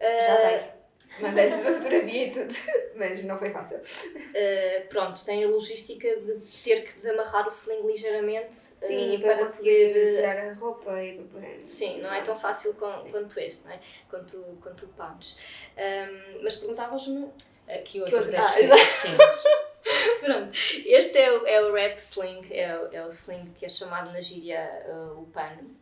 Já 0.00 0.34
Ah, 0.34 0.48
dei. 0.48 0.82
Mandei-lhes 1.20 1.60
uma 1.60 1.72
fotografia 1.76 2.26
e 2.28 2.30
tudo, 2.32 2.54
mas 2.96 3.22
não 3.24 3.38
foi 3.38 3.50
fácil. 3.50 3.76
Uh, 3.78 4.86
pronto, 4.88 5.22
tem 5.26 5.44
a 5.44 5.46
logística 5.46 6.08
de 6.16 6.40
ter 6.64 6.84
que 6.84 6.94
desamarrar 6.94 7.44
o 7.44 7.50
sling 7.50 7.86
ligeiramente 7.86 8.56
Sim, 8.56 9.10
uh, 9.10 9.14
e 9.14 9.18
para, 9.20 9.34
para 9.34 9.44
conseguir 9.44 9.88
poder. 9.88 10.14
tirar 10.14 10.38
a 10.38 10.52
roupa 10.54 11.02
e 11.04 11.18
para... 11.24 11.66
Sim, 11.66 12.00
não 12.00 12.10
é 12.14 12.22
tão 12.22 12.34
fácil 12.34 12.72
com- 12.74 13.10
quanto 13.10 13.38
este, 13.38 13.66
não 13.66 13.72
é? 13.72 13.80
Quanto, 14.08 14.42
quanto 14.62 14.86
o 14.86 14.88
Pounds. 14.88 15.36
Um, 15.76 16.42
mas 16.42 16.56
perguntavas-me. 16.56 17.28
Que 17.84 18.00
outros 18.00 18.32
outros 18.32 18.34
é 18.34 18.64
é 18.64 18.66
que 18.68 19.02
temos? 19.16 19.44
Pronto, 20.20 20.56
este 20.84 21.18
é 21.18 21.32
o, 21.32 21.46
é 21.46 21.62
o 21.62 21.72
rap 21.72 21.98
sling, 21.98 22.46
é 22.50 22.76
o, 22.76 22.94
é 22.94 23.06
o 23.06 23.08
sling 23.08 23.52
que 23.58 23.66
é 23.66 23.68
chamado 23.68 24.12
na 24.12 24.20
gíria 24.20 24.68
uh, 24.86 25.20
o 25.20 25.26
pano. 25.26 25.76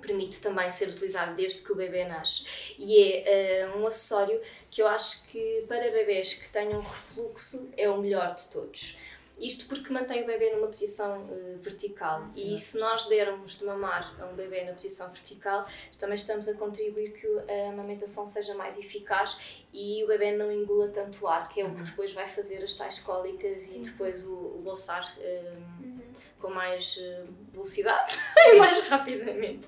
Permite 0.00 0.40
também 0.40 0.68
ser 0.70 0.88
utilizado 0.88 1.34
desde 1.34 1.62
que 1.62 1.72
o 1.72 1.76
bebê 1.76 2.04
nasce 2.04 2.74
e 2.78 3.22
é 3.24 3.70
uh, 3.70 3.78
um 3.78 3.86
acessório 3.86 4.40
que 4.70 4.80
eu 4.80 4.88
acho 4.88 5.26
que 5.28 5.64
para 5.68 5.90
bebés 5.90 6.34
que 6.34 6.48
tenham 6.48 6.80
refluxo 6.80 7.68
é 7.76 7.88
o 7.88 7.98
melhor 7.98 8.34
de 8.34 8.46
todos. 8.46 8.96
Isto 9.40 9.66
porque 9.66 9.90
mantém 9.92 10.22
o 10.22 10.26
bebê 10.26 10.50
numa 10.54 10.66
posição 10.66 11.22
uh, 11.22 11.58
vertical. 11.58 12.28
E 12.36 12.58
se 12.58 12.78
nós 12.78 13.06
dermos 13.06 13.58
de 13.58 13.64
mamar 13.64 14.14
a 14.20 14.26
um 14.26 14.34
bebê 14.34 14.64
na 14.64 14.72
posição 14.72 15.10
vertical, 15.10 15.64
também 15.98 16.16
estamos 16.16 16.46
a 16.46 16.54
contribuir 16.54 17.12
que 17.12 17.26
a 17.26 17.70
amamentação 17.70 18.26
seja 18.26 18.54
mais 18.54 18.78
eficaz 18.78 19.40
e 19.72 20.04
o 20.04 20.06
bebê 20.06 20.32
não 20.32 20.52
engula 20.52 20.88
tanto 20.88 21.26
ar, 21.26 21.48
que 21.48 21.60
é 21.60 21.64
o 21.64 21.74
que 21.74 21.82
depois 21.82 22.12
vai 22.12 22.28
fazer 22.28 22.62
as 22.62 22.74
tais 22.74 22.98
cólicas 22.98 23.72
e 23.72 23.78
depois 23.78 24.24
o, 24.24 24.32
o 24.32 24.60
bolsar 24.62 25.10
um, 25.18 26.00
com 26.38 26.50
mais 26.50 26.96
uh, 26.96 27.32
velocidade 27.52 28.18
e 28.52 28.56
mais 28.56 28.78
rapidamente. 28.88 29.66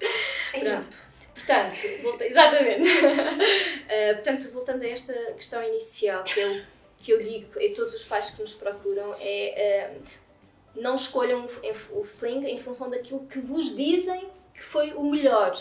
Pronto. 0.52 1.12
Portanto, 1.34 1.76
volta- 2.02 2.26
exatamente. 2.26 2.86
Uh, 2.88 4.14
portanto, 4.14 4.50
voltando 4.52 4.82
a 4.82 4.88
esta 4.88 5.14
questão 5.32 5.62
inicial, 5.64 6.22
que 6.24 6.40
é 6.40 6.46
o 6.46 6.62
que 7.02 7.12
eu 7.12 7.22
digo 7.22 7.46
a 7.58 7.74
todos 7.74 7.94
os 7.94 8.04
pais 8.04 8.30
que 8.30 8.40
nos 8.40 8.54
procuram, 8.54 9.14
é 9.18 9.96
uh, 9.96 10.80
não 10.80 10.94
escolham 10.94 11.46
o 11.90 12.00
sling 12.02 12.46
em 12.46 12.58
função 12.58 12.88
daquilo 12.88 13.26
que 13.26 13.40
vos 13.40 13.76
dizem 13.76 14.28
que 14.62 14.68
foi 14.68 14.92
o 14.94 15.02
melhor. 15.02 15.52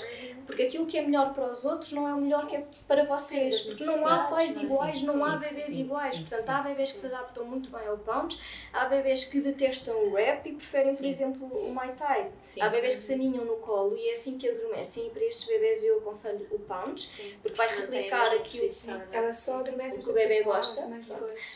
Porque 0.46 0.64
aquilo 0.64 0.86
que 0.86 0.98
é 0.98 1.02
melhor 1.02 1.34
para 1.34 1.50
os 1.50 1.66
outros 1.66 1.92
não 1.92 2.08
é 2.08 2.14
o 2.14 2.18
melhor 2.18 2.46
que 2.46 2.56
é 2.56 2.68
para 2.88 3.04
vocês. 3.06 3.62
Porque 3.62 3.84
não 3.84 4.08
há 4.08 4.26
pais 4.26 4.52
Sim, 4.52 4.66
iguais, 4.66 5.00
sim, 5.00 5.06
não 5.06 5.26
há 5.26 5.38
bebês 5.38 5.66
sim, 5.66 5.82
iguais. 5.82 6.16
sim, 6.16 6.22
Portanto, 6.22 6.42
sim. 6.42 6.52
há 6.52 6.62
bebês 6.62 6.92
que 6.92 6.98
se 7.00 7.06
adaptam 7.08 7.46
muito 7.46 7.70
bem 7.72 7.88
ao 7.88 7.98
pounds, 7.98 8.40
há 8.72 8.86
bebês 8.86 9.26
que 9.26 9.40
detestam 9.40 9.96
o 9.96 10.14
rap 10.14 10.48
e 10.48 10.54
preferem, 10.54 10.96
por 10.96 11.06
exemplo, 11.06 11.48
o 11.48 11.74
Mai 11.74 11.94
Tai. 11.94 12.30
Sim. 12.44 12.62
Há 12.62 12.70
bebês 12.70 12.96
que 12.96 13.02
se 13.02 13.14
aninham 13.14 13.44
no 13.46 13.56
colo 13.58 13.98
e 13.98 14.10
é 14.10 14.14
assim 14.14 14.38
que 14.38 14.50
adormecem. 14.50 15.08
E 15.08 15.10
para 15.10 15.24
estes 15.24 15.46
bebês 15.46 15.84
eu 15.84 15.98
aconselho 16.00 16.46
o 16.52 16.60
pounds, 16.60 17.22
porque 17.42 17.58
vai 17.58 17.68
replicar 17.68 18.32
aquilo 18.34 18.70
não 18.88 18.96
é? 19.02 19.08
Ela 19.14 19.34
só 19.34 19.62
adormece 19.62 20.00
O 20.00 20.04
que 20.04 20.10
o 20.10 20.14
bebê 20.14 20.44
gosta. 20.44 20.88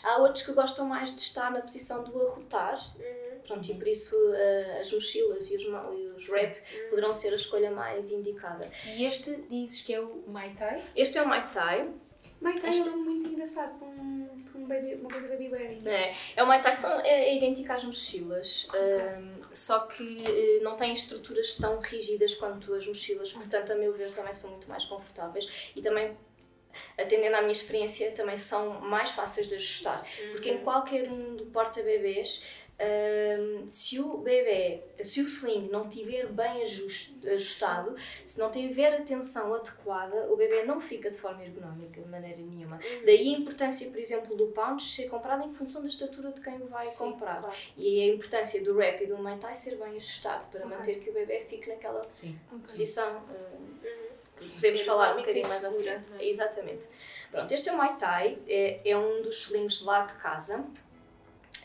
Há 0.03 0.17
outros 0.17 0.43
que 0.45 0.53
gostam 0.53 0.86
mais 0.86 1.13
de 1.13 1.21
estar 1.21 1.51
na 1.51 1.62
posição 1.62 2.03
do 2.03 2.21
arrotar, 2.27 2.79
pronto, 3.45 3.69
e 3.69 3.75
por 3.75 3.88
isso 3.88 4.15
uh, 4.15 4.79
as 4.81 4.91
mochilas 4.91 5.49
e 5.49 5.55
os, 5.55 5.63
e 5.63 5.67
os 6.17 6.29
wrap 6.29 6.58
poderão 6.89 7.13
ser 7.13 7.31
a 7.34 7.36
escolha 7.36 7.71
mais 7.71 8.12
indicada. 8.12 8.69
E 8.86 9.05
este 9.05 9.36
dizes 9.49 9.81
que 9.81 9.93
é 9.93 9.99
o 10.01 10.23
Mai 10.27 10.53
Tai? 10.53 10.81
Este 10.95 11.17
é 11.17 11.21
o 11.21 11.27
Mai 11.27 11.47
Tai, 11.51 11.89
Mai 12.41 12.55
Tai 12.60 12.69
é 12.69 12.73
Isto- 12.73 12.89
um 12.89 12.97
muito 13.03 13.27
engraçado 13.27 13.77
para, 13.77 13.88
um, 13.88 14.27
para 14.51 14.60
um 14.62 14.65
baby, 14.65 14.95
uma 14.95 15.10
coisa 15.10 15.27
baby 15.27 15.47
wearing. 15.49 15.88
É, 15.88 16.13
é 16.36 16.43
o 16.43 16.47
Mai 16.47 16.62
Tai, 16.62 16.73
são, 16.73 16.99
é, 17.01 17.29
é 17.29 17.38
idêntico 17.38 17.71
às 17.71 17.84
mochilas, 17.84 18.67
hum, 18.73 19.41
só 19.53 19.79
que 19.81 20.17
eh, 20.27 20.60
não 20.63 20.75
tem 20.75 20.91
estruturas 20.91 21.55
tão 21.55 21.79
rígidas 21.79 22.34
quanto 22.34 22.73
as 22.73 22.86
mochilas, 22.88 23.31
portanto, 23.31 23.71
a 23.71 23.75
meu 23.75 23.93
ver, 23.93 24.12
também 24.12 24.34
são 24.34 24.49
muito 24.49 24.67
mais 24.67 24.84
confortáveis 24.86 25.71
e 25.75 25.81
também, 25.81 26.17
atendendo 26.97 27.36
à 27.38 27.41
minha 27.41 27.51
experiência, 27.53 28.12
também 28.12 28.38
são 28.38 28.81
mais 28.81 29.12
fáceis 29.12 29.47
de 29.47 29.55
ajustar, 29.55 30.05
porque 30.31 30.49
em 30.49 30.58
qualquer 30.58 31.10
um 31.10 31.36
do 31.36 31.45
porta-bebês, 31.45 32.43
hum, 32.80 33.66
se 33.70 34.00
o 34.00 34.18
bebê, 34.18 34.84
se 35.04 35.22
o 35.22 35.24
sling 35.26 35.70
não 35.72 35.88
tiver 35.90 36.28
bem 36.28 36.62
ajust- 36.64 37.26
ajustado, 37.26 37.96
se 38.26 38.38
não 38.40 38.52
tiver 38.52 38.94
a 38.94 39.02
tensão 39.02 39.54
adequada, 39.54 40.32
o 40.32 40.36
bebê 40.36 40.64
não 40.64 40.80
fica 40.82 41.10
de 41.10 41.18
forma 41.18 41.44
ergonómica 41.44 42.02
de 42.02 42.08
maneira 42.08 42.38
nenhuma. 42.42 42.80
Daí 43.06 43.34
a 43.34 43.38
importância, 43.38 43.90
por 43.90 43.98
exemplo, 44.00 44.36
do 44.36 44.48
pounds 44.48 44.94
ser 44.94 45.08
comprado 45.10 45.44
em 45.48 45.54
função 45.54 45.82
da 45.82 45.88
estatura 45.88 46.32
de 46.32 46.42
quem 46.42 46.56
o 46.56 46.68
vai 46.68 46.86
comprar. 46.96 47.40
claro. 47.40 47.56
E 47.78 48.02
a 48.10 48.14
importância 48.14 48.64
do 48.64 48.74
wrap 48.76 49.02
e 49.02 49.08
do 49.08 49.18
Muay 49.18 49.38
Thai 49.38 49.56
ser 49.56 49.76
bem 49.78 49.96
ajustado 49.96 50.48
para 50.50 50.66
Ok. 50.66 50.78
manter 50.78 51.00
que 51.00 51.10
o 51.10 51.14
bebê 51.14 51.46
fique 51.50 51.70
naquela 51.70 52.04
Sim. 52.04 52.38
posição 52.62 53.18
uh, 53.18 53.76
que 54.38 54.50
podemos 54.56 54.82
falar 54.82 55.14
um 55.16 55.20
bocadinho 55.20 55.48
mais 55.48 55.64
à 55.64 55.72
frente. 55.72 56.06
é? 56.20 56.26
Exatamente. 56.28 56.86
Pronto, 57.32 57.52
este 57.54 57.70
é 57.70 57.74
o 57.74 57.78
Muay 57.78 57.96
Thai, 57.98 58.38
é, 58.48 58.78
é 58.90 58.98
um 58.98 59.22
dos 59.22 59.38
slings 59.46 59.82
lá 59.84 60.06
de 60.06 60.14
casa. 60.16 60.64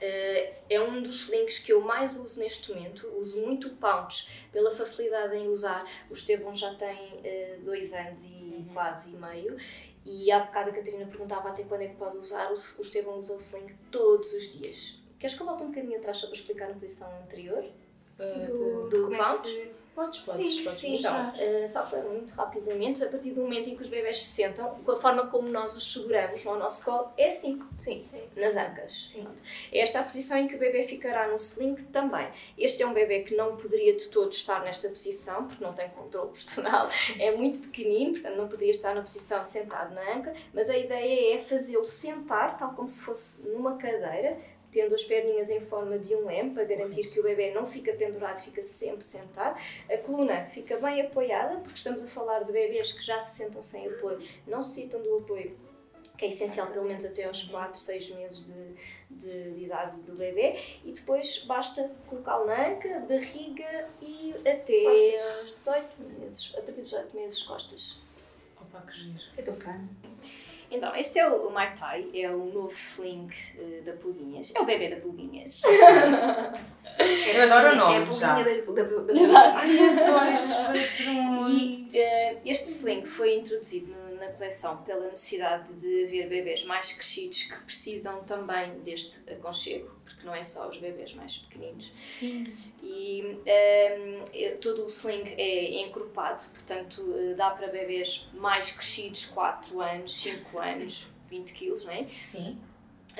Uh, 0.00 0.54
é 0.70 0.80
um 0.80 1.02
dos 1.02 1.24
slings 1.24 1.58
que 1.58 1.72
eu 1.72 1.82
mais 1.82 2.16
uso 2.16 2.40
neste 2.40 2.72
momento. 2.72 3.06
Uso 3.18 3.42
muito 3.42 3.68
o 3.68 3.76
Pounce 3.76 4.26
pela 4.50 4.70
facilidade 4.70 5.36
em 5.36 5.48
usar. 5.48 5.86
O 6.08 6.14
Estevão 6.14 6.54
já 6.54 6.74
tem 6.74 6.96
uh, 6.96 7.60
dois 7.62 7.92
anos 7.92 8.24
e 8.24 8.64
quase 8.72 9.10
meio. 9.10 9.58
E 10.04 10.32
há 10.32 10.40
bocado 10.40 10.70
a 10.70 10.72
Catarina 10.72 11.04
perguntava 11.06 11.50
até 11.50 11.62
quando 11.64 11.82
é 11.82 11.88
que 11.88 11.96
pode 11.96 12.16
usar. 12.16 12.48
O, 12.50 12.54
o 12.54 12.82
Estevão 12.82 13.18
usa 13.18 13.34
o 13.34 13.38
sling 13.38 13.76
todos 13.90 14.32
os 14.32 14.44
dias. 14.50 14.98
Queres 15.18 15.36
que 15.36 15.42
eu 15.42 15.46
volte 15.46 15.64
um 15.64 15.66
bocadinho 15.68 15.98
atrás 15.98 16.16
só 16.16 16.26
para 16.28 16.36
explicar 16.36 16.70
a 16.70 16.72
posição 16.72 17.12
anterior? 17.22 17.62
uh, 17.62 18.46
Do, 18.46 18.84
de- 18.84 18.90
do 18.90 19.06
é 19.14 19.18
que 19.18 19.22
bounce? 19.22 19.48
se... 19.48 19.70
Podes, 20.00 20.20
podes, 20.20 20.50
Sim, 20.50 20.64
podes 20.64 20.78
sim. 20.78 20.92
mostrar. 20.92 21.34
Então, 21.36 21.64
uh, 21.64 21.68
só 21.68 21.82
para 21.82 22.00
muito 22.00 22.32
rapidamente, 22.32 23.04
a 23.04 23.08
partir 23.08 23.32
do 23.32 23.42
momento 23.42 23.68
em 23.68 23.76
que 23.76 23.82
os 23.82 23.88
bebés 23.90 24.22
se 24.22 24.30
sentam, 24.30 24.76
com 24.82 24.92
a 24.92 24.98
forma 24.98 25.26
como 25.26 25.50
nós 25.50 25.76
os 25.76 25.92
seguramos 25.92 26.42
no 26.42 26.58
nosso 26.58 26.82
colo, 26.82 27.12
é 27.18 27.28
assim, 27.28 27.62
Sim. 27.76 28.02
nas 28.34 28.56
ancas. 28.56 29.10
Sim. 29.10 29.24
Pronto. 29.24 29.42
É 29.70 29.80
esta 29.80 30.00
a 30.00 30.02
posição 30.02 30.38
em 30.38 30.48
que 30.48 30.54
o 30.54 30.58
bebê 30.58 30.84
ficará 30.84 31.28
no 31.28 31.36
sling 31.36 31.74
também. 31.92 32.26
Este 32.56 32.82
é 32.82 32.86
um 32.86 32.94
bebê 32.94 33.20
que 33.24 33.36
não 33.36 33.58
poderia 33.58 33.94
de 33.94 34.08
todo 34.08 34.32
estar 34.32 34.62
nesta 34.64 34.88
posição, 34.88 35.46
porque 35.46 35.62
não 35.62 35.74
tem 35.74 35.90
controle 35.90 36.30
postural, 36.30 36.88
é 37.18 37.32
muito 37.32 37.58
pequenino, 37.58 38.12
portanto 38.12 38.36
não 38.36 38.48
poderia 38.48 38.70
estar 38.70 38.94
na 38.94 39.02
posição 39.02 39.44
sentado 39.44 39.94
na 39.94 40.14
anca, 40.14 40.34
mas 40.54 40.70
a 40.70 40.78
ideia 40.78 41.36
é 41.36 41.38
fazê-lo 41.40 41.86
sentar, 41.86 42.56
tal 42.56 42.72
como 42.72 42.88
se 42.88 43.02
fosse 43.02 43.46
numa 43.46 43.76
cadeira, 43.76 44.38
tendo 44.70 44.94
as 44.94 45.04
perninhas 45.04 45.50
em 45.50 45.61
forma 45.61 45.98
de 45.98 46.14
um 46.14 46.30
M, 46.30 46.50
para 46.50 46.64
garantir 46.64 47.09
que 47.09 47.20
o 47.20 47.22
bebê 47.22 47.50
não 47.52 47.66
fica 47.66 47.92
pendurado, 47.92 48.42
fica 48.42 48.62
sempre 48.62 49.04
sentado. 49.04 49.61
A 49.90 49.98
coluna 49.98 50.46
fica 50.46 50.76
bem 50.78 51.00
apoiada, 51.00 51.56
porque 51.59 51.76
estamos 51.76 52.02
a 52.02 52.06
falar 52.06 52.44
de 52.44 52.52
bebês 52.52 52.92
que 52.92 53.02
já 53.02 53.20
se 53.20 53.37
sentam 53.37 53.61
sem 53.61 53.87
apoio, 53.87 54.20
não 54.46 54.59
necessitam 54.59 55.02
do 55.02 55.16
apoio 55.18 55.56
que 56.20 56.26
é 56.26 56.28
essencial 56.28 56.66
pelo 56.66 56.85
menos 56.85 57.02
até 57.02 57.24
aos 57.24 57.44
4, 57.44 57.80
6 57.80 58.11
meses 58.11 58.44
de, 58.44 58.74
de, 59.09 59.52
de 59.54 59.64
idade 59.64 60.02
do 60.02 60.14
bebê, 60.14 60.54
e 60.85 60.92
depois 60.92 61.44
basta 61.46 61.90
colocá-lo 62.06 62.44
na 62.44 62.68
anca, 62.68 63.00
barriga 63.09 63.88
e 64.02 64.35
até 64.46 65.40
aos 65.40 65.56
18 65.56 66.02
meses, 66.02 66.52
a 66.59 66.61
partir 66.61 66.83
dos 66.83 66.90
18 66.90 67.16
meses, 67.16 67.42
costas. 67.42 68.02
Opa, 68.61 68.83
que 68.83 68.98
giro. 68.98 69.18
Eu 69.35 69.44
estou. 69.44 70.10
Então, 70.70 70.94
este 70.94 71.18
é 71.18 71.28
o, 71.28 71.48
o 71.48 71.52
Mai 71.52 71.74
Tai, 71.74 72.09
é 72.14 72.30
o 72.30 72.44
novo 72.46 72.72
sling 72.72 73.28
eh, 73.59 73.80
da 73.85 73.92
Pulguinhas. 73.94 74.52
É 74.54 74.61
o 74.61 74.64
bebê 74.64 74.88
da 74.88 74.96
Pulguinhas. 74.96 75.62
É 75.64 75.70
Eu 77.38 77.42
adoro 77.44 77.68
o 77.68 77.72
a 77.72 77.74
nome, 77.74 78.06
pulguinha 78.06 78.20
já. 78.20 78.35
da- 78.35 78.42
da- 78.42 79.02
da- 79.02 79.12
Exato. 79.20 79.56
Ai, 79.59 79.98
adoro 80.04 80.33
estes 80.33 80.54
padrões. 80.54 80.98
E 81.50 81.88
eh, 81.92 82.37
este 82.44 82.70
sling 82.70 83.04
foi 83.04 83.37
introduzido 83.38 83.88
no- 83.92 83.99
coleção 84.30 84.78
pela 84.82 85.08
necessidade 85.08 85.72
de 85.74 86.04
haver 86.04 86.28
bebés 86.28 86.64
mais 86.64 86.92
crescidos 86.92 87.44
que 87.44 87.56
precisam 87.64 88.22
também 88.24 88.80
deste 88.80 89.20
aconchego, 89.30 89.90
porque 90.04 90.26
não 90.26 90.34
é 90.34 90.44
só 90.44 90.68
os 90.68 90.78
bebés 90.78 91.14
mais 91.14 91.38
pequeninos. 91.38 91.92
Sim. 91.96 92.44
E 92.82 93.40
ehm, 93.46 94.22
eh, 94.32 94.56
todo 94.60 94.84
o 94.84 94.86
sling 94.86 95.24
é 95.36 95.82
encorpado, 95.82 96.42
portanto 96.52 97.02
eh, 97.16 97.34
dá 97.34 97.50
para 97.50 97.68
bebés 97.68 98.28
mais 98.34 98.70
crescidos, 98.70 99.24
4 99.26 99.80
anos, 99.80 100.20
5 100.20 100.58
anos, 100.58 101.06
20 101.28 101.52
quilos, 101.52 101.84
não 101.84 101.92
é? 101.92 102.06
Sim. 102.18 102.58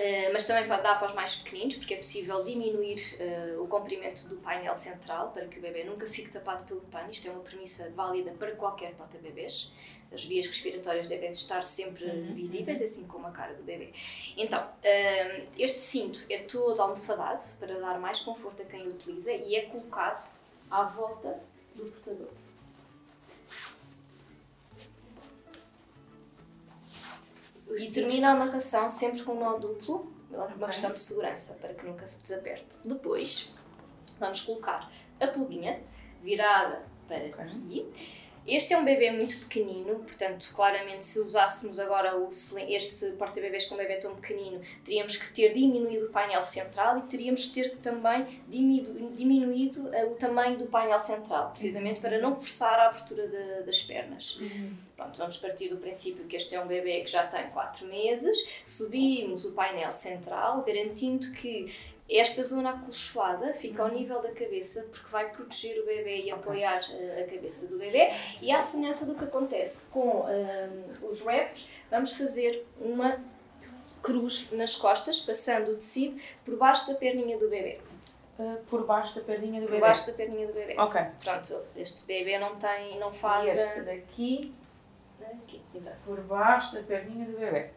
Uh, 0.01 0.33
mas 0.33 0.47
também 0.47 0.67
pode 0.67 0.83
dar 0.83 0.99
para 0.99 1.09
os 1.09 1.13
mais 1.13 1.35
pequeninos, 1.35 1.77
porque 1.77 1.93
é 1.93 1.97
possível 1.99 2.43
diminuir 2.43 2.97
uh, 3.21 3.63
o 3.63 3.69
comprimento 3.69 4.27
do 4.29 4.37
painel 4.37 4.75
central 4.75 5.31
para 5.31 5.45
que 5.47 5.59
o 5.59 5.61
bebê 5.61 5.85
nunca 5.85 6.07
fique 6.07 6.31
tapado 6.31 6.65
pelo 6.65 6.81
pano. 6.83 7.11
Isto 7.11 7.29
é 7.29 7.31
uma 7.31 7.43
premissa 7.43 7.91
válida 7.91 8.33
para 8.33 8.53
qualquer 8.53 8.95
porta-bebês. 8.95 9.75
As 10.11 10.25
vias 10.25 10.47
respiratórias 10.47 11.07
devem 11.07 11.31
estar 11.31 11.63
sempre 11.63 12.07
Uhum, 12.07 12.35
visíveis, 12.35 12.81
assim 12.81 13.07
como 13.07 13.27
a 13.27 13.31
cara 13.31 13.53
do 13.53 13.63
bebê. 13.63 13.93
Então, 14.39 14.63
uh, 14.65 15.47
este 15.59 15.81
cinto 15.81 16.25
é 16.31 16.39
todo 16.39 16.81
almofadado 16.81 17.43
para 17.59 17.79
dar 17.79 18.01
mais 18.01 18.21
conforto 18.21 18.63
a 18.63 18.65
quem 18.65 18.87
o 18.87 18.93
utiliza 18.93 19.33
e 19.33 19.55
é 19.55 19.67
colocado 19.67 20.31
à 20.71 20.85
volta 20.85 21.41
do 21.75 21.85
portador. 21.85 22.29
E 27.79 27.91
termina 27.91 28.29
a 28.29 28.33
amarração 28.33 28.89
sempre 28.89 29.23
com 29.23 29.33
um 29.33 29.41
nó 29.41 29.59
duplo, 29.59 30.13
uma 30.31 30.45
Ok. 30.47 30.67
questão 30.67 30.93
de 30.93 31.01
segurança, 31.01 31.55
para 31.61 31.75
que 31.75 31.85
nunca 31.87 32.07
se 32.07 32.21
desaperte. 32.23 32.77
Depois, 32.85 33.53
vamos 34.19 34.41
colocar 34.43 34.91
a 35.21 35.27
pluguinha 35.27 35.81
virada 36.23 36.83
para 37.09 37.25
Ok. 37.27 37.45
ti. 37.69 37.87
Este 38.47 38.73
é 38.73 38.79
um 38.79 38.85
bebê 38.85 39.11
muito 39.11 39.37
pequenino, 39.41 39.97
portanto, 39.97 40.51
claramente, 40.55 41.05
se 41.05 41.21
usássemos 41.21 41.79
agora 41.79 42.17
o 42.19 42.31
este 42.69 43.11
porta-bebês 43.13 43.67
com 43.67 43.75
um 43.75 43.79
bebê 43.79 43.97
tão 43.97 44.15
pequenino, 44.17 44.61
teríamos 44.83 45.15
que 45.17 45.31
ter 45.35 45.53
diminuído 45.53 46.07
o 46.07 46.09
painel 46.11 46.43
central 46.43 46.99
e 46.99 47.03
teríamos 47.03 47.49
que 47.49 47.53
ter 47.63 47.77
também 47.77 48.25
diminuído, 48.49 49.11
diminuído 49.15 49.95
eh, 49.95 50.07
o 50.07 50.15
tamanho 50.15 50.57
do 50.59 50.67
painel 50.67 50.99
central, 50.99 51.51
precisamente 51.51 52.01
para 52.01 52.19
não 52.19 52.35
forçar 52.35 52.81
a 52.81 52.87
abertura 52.89 53.29
de- 53.29 53.63
das 53.65 53.83
pernas. 53.83 54.41
Pronto, 55.01 55.17
vamos 55.17 55.39
partir 55.39 55.69
do 55.69 55.79
princípio 55.79 56.27
que 56.27 56.37
este 56.37 56.55
é 56.55 56.61
um 56.61 56.67
bebê 56.67 57.01
que 57.01 57.11
já 57.11 57.27
tem 57.27 57.49
4 57.49 57.87
meses, 57.87 58.61
subimos 58.67 59.47
o 59.47 59.53
painel 59.53 59.91
central, 59.91 60.63
garantindo 60.63 61.33
que 61.33 61.65
esta 62.11 62.43
zona 62.43 62.71
acolchoada 62.71 63.55
fica 63.55 63.83
ao 63.83 63.89
nível 63.89 64.21
da 64.21 64.31
cabeça, 64.33 64.87
porque 64.91 65.09
vai 65.11 65.31
proteger 65.31 65.81
o 65.81 65.87
bebê 65.87 66.25
e 66.25 66.31
apoiar 66.31 66.81
eh, 66.91 67.25
a 67.25 67.33
cabeça 67.33 67.69
do 67.69 67.79
bebê. 67.79 68.11
E 68.43 68.53
à 68.53 68.61
semelhança 68.61 69.07
do 69.07 69.15
que 69.15 69.25
acontece 69.25 69.89
com 69.89 70.27
hum, 70.27 71.09
os 71.09 71.23
wraps, 71.23 71.67
vamos 71.91 72.13
fazer 72.13 72.67
uma 72.79 73.19
cruz 74.03 74.51
nas 74.53 74.77
costas, 74.77 75.19
passando 75.19 75.71
o 75.71 75.77
tecido 75.77 76.21
por 76.45 76.59
baixo 76.59 76.89
da 76.89 76.95
perninha 76.99 77.39
do 77.39 77.49
bebê. 77.49 77.79
Uh, 78.39 78.59
por 78.69 78.85
baixo 78.85 79.15
da 79.15 79.21
perninha 79.23 79.61
do 79.61 79.67
Por 79.67 79.73
bebê. 79.73 79.81
baixo 79.87 80.07
da 80.07 80.13
perninha 80.13 80.47
do 80.47 80.53
bebê. 80.53 80.75
Ok. 80.79 81.01
Pronto, 81.23 81.63
este 81.77 82.05
bebê 82.07 82.39
não 82.39 82.57
tem, 82.57 82.99
não 82.99 83.13
E 83.13 83.19
faz 83.19 83.49
este 83.49 83.81
a... 83.81 83.83
daqui 83.83 84.01
Aqui, 84.11 84.53
exato. 85.75 85.97
por 86.05 86.21
baixo 86.23 86.75
da 86.75 86.83
perninha 86.83 87.27
do 87.27 87.39
bebê. 87.39 87.71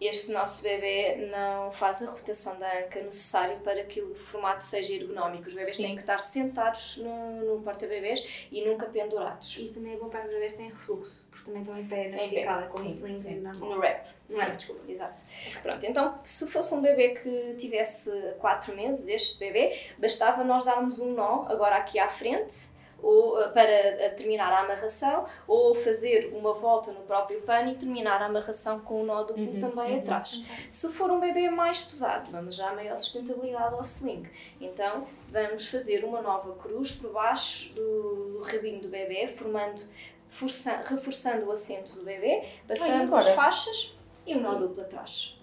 este 0.00 0.32
nosso 0.32 0.62
bebê 0.62 1.28
não 1.30 1.70
faz 1.70 2.00
a 2.02 2.06
rotação 2.10 2.58
da 2.58 2.66
anca 2.78 3.02
necessária 3.02 3.56
para 3.58 3.84
que 3.84 4.00
o 4.00 4.14
formato 4.14 4.64
seja 4.64 4.94
ergonómico. 4.94 5.46
Os 5.46 5.52
bebês 5.52 5.76
Sim. 5.76 5.82
têm 5.82 5.94
que 5.94 6.00
estar 6.00 6.18
sentados 6.18 6.96
no, 6.96 7.56
no 7.56 7.62
porta-bebês 7.62 8.46
e 8.50 8.64
nunca 8.64 8.86
pendurados. 8.86 9.58
Isso 9.58 9.74
também 9.74 9.92
é 9.92 9.96
bom 9.98 10.08
para 10.08 10.24
os 10.24 10.30
bebês 10.30 10.52
que 10.52 10.58
têm 10.58 10.70
refluxo, 10.70 11.26
porque 11.30 11.44
também 11.44 11.60
estão 11.60 11.78
em 11.78 11.86
pé 11.86 12.06
Em 12.06 12.10
pé, 12.10 12.16
vertical, 12.16 12.60
é 12.60 12.66
como 12.68 12.90
sim, 12.90 13.12
sling 13.12 13.40
normal. 13.40 13.68
No 13.68 13.78
wrap. 13.78 14.06
No 14.30 14.36
Sim, 14.36 14.40
wrap. 14.40 14.56
desculpa, 14.56 14.90
exato. 14.90 15.22
Pronto, 15.62 15.84
então, 15.84 16.18
se 16.24 16.46
fosse 16.46 16.74
um 16.74 16.80
bebê 16.80 17.10
que 17.10 17.54
tivesse 17.58 18.10
4 18.38 18.74
meses, 18.74 19.06
este 19.06 19.38
bebê, 19.38 19.78
bastava 19.98 20.42
nós 20.42 20.64
darmos 20.64 20.98
um 20.98 21.12
nó 21.12 21.44
agora 21.46 21.76
aqui 21.76 21.98
à 21.98 22.08
frente 22.08 22.70
ou, 23.02 23.40
eh, 23.40 23.48
para 23.48 24.10
terminar 24.10 24.52
a 24.52 24.60
amarração 24.60 25.24
ou 25.46 25.74
fazer 25.74 26.32
uma 26.34 26.52
volta 26.54 26.92
no 26.92 27.00
próprio 27.02 27.40
pano 27.42 27.70
e 27.70 27.74
terminar 27.76 28.20
a 28.22 28.26
amarração 28.26 28.80
com 28.80 29.02
o 29.02 29.04
nó 29.04 29.22
duplo 29.22 29.44
Uhum, 29.44 29.58
também 29.60 29.92
uhum. 29.94 29.98
atrás. 30.00 30.44
Se 30.70 30.88
for 30.92 31.10
um 31.10 31.18
bebê 31.20 31.48
mais 31.50 31.80
pesado, 31.82 32.30
vamos 32.30 32.54
já 32.54 32.70
a 32.70 32.74
maior 32.74 32.96
sustentabilidade 32.98 33.74
ao 33.74 33.80
sling. 33.80 34.22
Então, 34.60 35.06
vamos 35.30 35.66
fazer 35.68 36.04
uma 36.04 36.20
nova 36.20 36.52
cruz 36.54 36.92
por 36.92 37.12
baixo 37.12 37.72
do, 37.74 38.32
do 38.38 38.42
rabinho 38.42 38.80
do 38.80 38.88
bebê, 38.88 39.26
formando, 39.28 39.82
força- 40.28 40.82
reforçando 40.86 41.46
o 41.46 41.52
assento 41.52 41.94
do 41.96 42.02
bebê, 42.04 42.44
passamos 42.68 43.12
as 43.12 43.26
agora? 43.28 43.34
faixas 43.36 43.94
e 44.26 44.34
o 44.36 44.40
nó 44.40 44.54
duplo 44.54 44.82
atrás. 44.82 45.38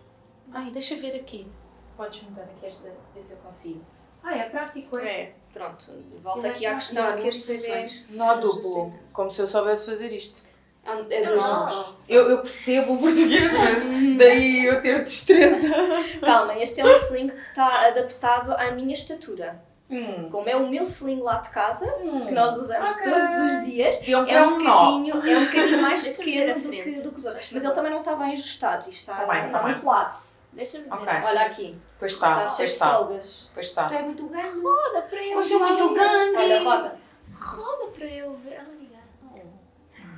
Ai, 0.53 0.69
deixa 0.71 0.95
ver 0.95 1.15
aqui. 1.15 1.47
Podes 1.97 2.21
mudar 2.21 2.43
aqui 2.43 2.65
esta, 2.67 2.93
ver 3.13 3.21
se 3.23 3.33
eu 3.33 3.37
consigo. 3.39 3.81
Ah, 4.23 4.37
é 4.37 4.49
prático, 4.49 4.97
é? 4.99 5.21
É, 5.21 5.33
pronto, 5.53 5.85
volta 6.21 6.47
é 6.47 6.49
aqui 6.51 6.65
à 6.65 6.75
questão 6.75 7.15
que 7.15 7.27
este 7.27 7.45
bebê... 7.47 7.59
funções. 7.59 8.05
Nó 8.09 8.35
duplo. 8.35 8.93
Como 9.13 9.31
se 9.31 9.41
eu 9.41 9.47
soubesse 9.47 9.85
fazer 9.85 10.13
isto. 10.13 10.45
É 10.85 11.15
é 11.15 11.21
Não, 11.21 11.31
dois 11.33 11.45
não. 11.45 11.65
nós. 11.65 11.85
Eu, 12.07 12.29
eu 12.29 12.37
percebo 12.37 12.93
o 12.93 12.97
português, 12.97 13.51
mas 13.51 13.85
daí 14.17 14.65
eu 14.65 14.81
ter 14.81 15.03
destreza. 15.03 15.67
Calma, 16.21 16.55
este 16.55 16.79
é 16.79 16.85
um 16.85 16.91
sling 16.91 17.29
que 17.29 17.35
está 17.35 17.87
adaptado 17.87 18.53
à 18.53 18.71
minha 18.71 18.93
estatura. 18.93 19.61
Hum. 19.89 20.27
Como 20.29 20.49
é 20.49 20.55
o 20.55 20.67
meu 20.67 20.83
sling 20.83 21.21
lá 21.21 21.35
de 21.35 21.49
casa, 21.49 21.85
Hum. 22.01 22.25
que 22.25 22.31
nós 22.33 22.57
usamos 22.57 22.91
Ok. 22.91 23.03
todos 23.09 23.39
os 23.51 23.65
dias, 23.65 23.99
Deu 23.99 24.19
é 24.27 24.45
um 24.45 24.55
um 24.55 24.63
nó. 24.63 24.85
bocadinho, 24.91 25.15
é 25.33 25.37
um 25.37 25.45
bocadinho 25.45 25.81
mais 25.81 26.03
pequeno 26.17 26.59
do 26.59 26.69
que, 26.69 26.91
do 27.01 27.11
que 27.11 27.19
os 27.19 27.25
outros. 27.25 27.47
Mas 27.51 27.63
ele 27.63 27.73
também 27.73 27.91
não 27.91 27.99
está 27.99 28.15
bem 28.15 28.33
ajustado. 28.33 28.81
Isto 28.89 28.91
está, 29.11 29.13
Tá 29.15 29.25
bem, 29.33 29.49
tá 29.49 29.69
está 29.69 29.79
um 29.81 29.85
laço. 29.85 30.47
Deixa-me 30.51 30.83
ver. 30.85 30.93
Ok. 30.93 31.07
Olha 31.23 31.41
aqui. 31.43 31.77
Pois 31.99 32.11
Está 32.13 32.35
pois 32.45 32.59
está. 32.59 32.93
folgas. 32.95 33.49
Pois 33.53 33.65
está. 33.67 33.87
É 33.95 34.01
muito 34.01 34.25
grande. 34.27 34.59
Roda 34.59 35.01
para 35.03 35.23
eu 35.23 35.33
Pois 35.33 35.51
é 35.51 35.57
muito 35.57 35.93
grande. 35.93 36.37
Olha, 36.37 36.63
roda. 36.63 36.95
Roda 37.39 37.87
para 37.91 38.05
eu 38.07 38.33
ver. 38.33 38.59
Obrigada. 38.61 39.47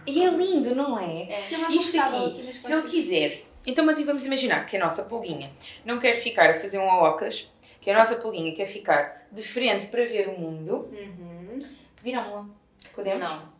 E 0.08 0.24
é 0.26 0.30
lindo, 0.30 0.74
não 0.74 0.98
é? 0.98 1.24
É. 1.30 1.34
É 1.34 1.42
Isto 1.72 2.00
aqui, 2.00 2.44
nas 2.44 2.56
se 2.56 2.74
ele 2.74 2.82
quiser. 2.84 3.44
Então, 3.66 3.86
mas 3.86 4.02
vamos 4.04 4.26
imaginar 4.26 4.66
que 4.66 4.78
a 4.78 4.80
nossa 4.80 5.04
pulguinha 5.04 5.52
não 5.86 6.00
quer 6.00 6.16
ficar 6.16 6.50
a 6.50 6.54
fazer 6.60 6.80
um 6.80 6.90
aocas, 6.90 7.52
que 7.82 7.90
a 7.92 7.98
nossa 7.98 8.16
pulguinha 8.18 8.54
quer 8.56 8.68
ficar 8.68 9.28
de 9.32 9.42
frente 9.44 9.88
para 9.88 10.06
ver 10.06 10.28
o 10.30 10.40
mundo, 10.40 10.90
Uhum. 10.92 11.60
viramos-la. 12.04 12.46
Podemos? 12.94 13.22
Não. 13.24 13.60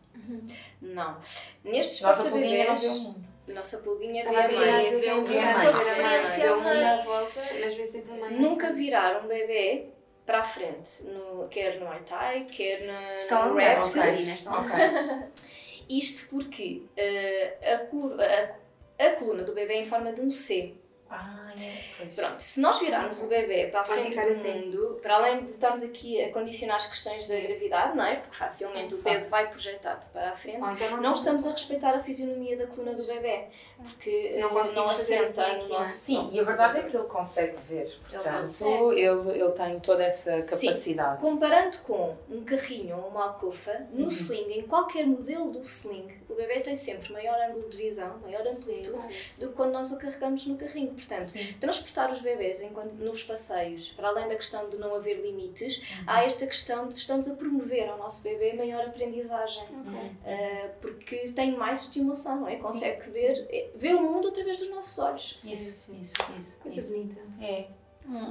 Não. 0.80 1.18
Nestes 1.64 2.00
Nossa 2.02 2.28
pulguinha 2.30 2.66
não 2.68 2.76
vê 2.76 2.86
o 2.88 3.00
mundo. 3.00 3.24
nossa 3.48 3.78
pulguinha 3.78 4.22
vê 4.24 4.36
a 4.36 4.48
que 4.48 4.54
é 4.54 4.58
vê 4.58 5.08
a 5.08 5.16
mãe, 5.16 5.72
Referência 5.72 6.42
ver 6.42 6.50
o 6.50 6.52
a 6.52 6.56
mundo 6.56 6.64
mãe. 6.64 6.84
à 6.84 7.04
volta, 7.04 7.40
mas 7.60 7.74
vê 7.74 7.86
sempre 7.86 8.12
a 8.12 8.16
mãe. 8.16 8.30
Nunca 8.38 8.72
virar 8.72 9.24
um 9.24 9.28
bebê 9.28 9.86
para 10.26 10.38
a 10.40 10.44
frente, 10.44 11.02
no, 11.04 11.48
quer 11.48 11.80
no 11.80 11.86
Muay 11.86 12.00
Thai, 12.08 12.44
quer 12.44 12.86
na, 12.86 13.18
Estão 13.18 13.42
a 13.42 13.46
no 13.46 13.54
lembrar, 13.54 13.78
rap. 13.78 13.86
ok. 13.88 13.92
Catarina, 14.02 14.34
estão 14.34 14.54
a 14.54 14.60
Ok. 14.60 14.70
Isto 15.88 16.28
porque 16.30 16.82
eh, 16.96 17.56
a, 17.64 19.04
a- 19.04 19.06
a 19.08 19.10
coluna 19.14 19.42
do 19.42 19.52
bebê 19.54 19.74
é 19.74 19.82
em 19.82 19.86
forma 19.86 20.12
de 20.12 20.20
um 20.20 20.30
C. 20.30 20.74
Ah, 21.08 21.49
é. 21.58 21.82
Pois. 21.96 22.14
Pronto, 22.16 22.40
se 22.40 22.60
nós 22.60 22.78
virarmos 22.78 23.22
o 23.22 23.26
bebê 23.26 23.66
para 23.68 23.80
a 23.80 23.82
Vai 23.84 23.98
frente 23.98 24.10
ficar 24.14 24.26
do 24.26 24.32
assim. 24.32 24.52
mundo, 24.66 24.98
para 25.02 25.14
além 25.16 25.44
de 25.44 25.50
estarmos 25.50 25.82
aqui 25.82 26.22
a 26.22 26.32
condicionar 26.32 26.76
as 26.76 26.86
questões 26.86 27.28
da 27.28 27.40
gravidade, 27.40 27.96
não 27.96 28.04
é? 28.04 28.16
Porque 28.16 28.36
facilmente 28.36 28.94
o 28.94 28.98
peso 28.98 29.30
vai 29.30 29.48
projetado 29.48 30.06
para 30.12 30.30
a 30.30 30.36
frente. 30.36 30.60
Ou 30.62 30.70
então 30.70 30.96
Não 31.00 31.14
estamos 31.14 31.46
a 31.46 31.52
respeitar 31.52 31.94
a 31.94 32.00
fisionomia 32.00 32.56
da 32.56 32.66
coluna 32.66 32.94
do 32.94 33.06
bebê, 33.06 33.44
porque 33.82 34.36
Não 34.40 34.48
eh, 34.48 34.52
conseguimos 34.52 34.74
não 34.74 34.88
fazer 34.96 35.18
assenta 35.18 35.46
assim 35.46 35.58
no 35.62 35.68
nosso 35.68 35.90
Sim, 35.90 36.30
e 36.32 36.40
a 36.40 36.42
verdade 36.44 36.78
é 36.78 36.82
que 36.82 36.96
ele 36.96 37.06
consegue 37.06 37.56
ver. 37.68 37.98
Portanto, 38.10 38.40
consegue. 38.40 39.00
ele, 39.00 39.30
ele 39.40 39.52
tem 39.52 39.80
toda 39.80 40.04
essa 40.04 40.42
Sim, 40.44 40.66
capacidade. 40.66 41.20
Comparando 41.20 41.78
com 41.78 42.16
um 42.30 42.44
carrinho 42.44 42.96
ou 42.96 43.08
uma 43.08 43.24
alcofa, 43.28 43.86
no 43.92 44.04
Uhum. 44.04 44.08
sling, 44.08 44.52
em 44.52 44.62
qualquer 44.62 45.06
modelo 45.06 45.50
do 45.50 45.60
sling, 45.62 46.08
o 46.28 46.34
bebê 46.34 46.60
tem 46.60 46.76
sempre 46.76 47.12
maior 47.12 47.38
ângulo 47.48 47.68
de 47.68 47.76
visão, 47.76 48.18
maior 48.18 48.40
amplitude 48.46 48.90
do 49.38 49.48
que 49.48 49.54
quando 49.54 49.72
nós 49.72 49.90
o 49.92 49.98
carregamos 49.98 50.46
no 50.46 50.56
carrinho. 50.56 50.92
Portanto, 50.94 51.20
Sim. 51.46 51.52
transportar 51.60 52.10
os 52.10 52.20
bebés 52.20 52.60
enquanto, 52.62 52.92
nos 52.94 53.22
passeios, 53.22 53.90
para 53.92 54.08
além 54.08 54.28
da 54.28 54.36
questão 54.36 54.68
de 54.70 54.76
não 54.76 54.94
haver 54.94 55.20
limites, 55.20 55.78
Uhum. 55.78 56.04
há 56.06 56.24
esta 56.24 56.46
questão 56.46 56.88
de 56.88 56.94
estamos 56.94 57.28
a 57.28 57.34
promover 57.34 57.88
ao 57.88 57.98
nosso 57.98 58.22
bebê 58.22 58.52
maior 58.52 58.84
aprendizagem. 58.86 59.64
Uhum. 59.70 60.06
Uh, 60.06 60.70
porque 60.80 61.16
tem 61.32 61.56
mais 61.56 61.82
estimulação, 61.82 62.40
não 62.40 62.48
é? 62.48 62.56
Consegue 62.56 63.10
ver, 63.10 63.46
é, 63.50 63.68
ver 63.74 63.94
o 63.94 64.02
mundo 64.02 64.28
através 64.28 64.56
dos 64.56 64.70
nossos 64.70 64.98
olhos. 64.98 65.44
Isso, 65.44 65.92
isso, 66.00 66.22
isso. 66.38 66.58
Coisa 66.60 66.80
isso. 66.80 66.92
bonita. 66.92 67.20
É. 67.40 67.66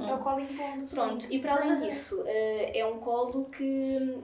É 0.08 0.14
o 0.14 0.18
colo 0.18 0.40
impondo. 0.40 0.84
Pronto, 0.90 1.26
e 1.30 1.38
para 1.38 1.54
além 1.54 1.76
disso, 1.76 2.20
uh, 2.20 2.26
é 2.26 2.84
um 2.84 2.98
colo 2.98 3.46
que 3.46 4.18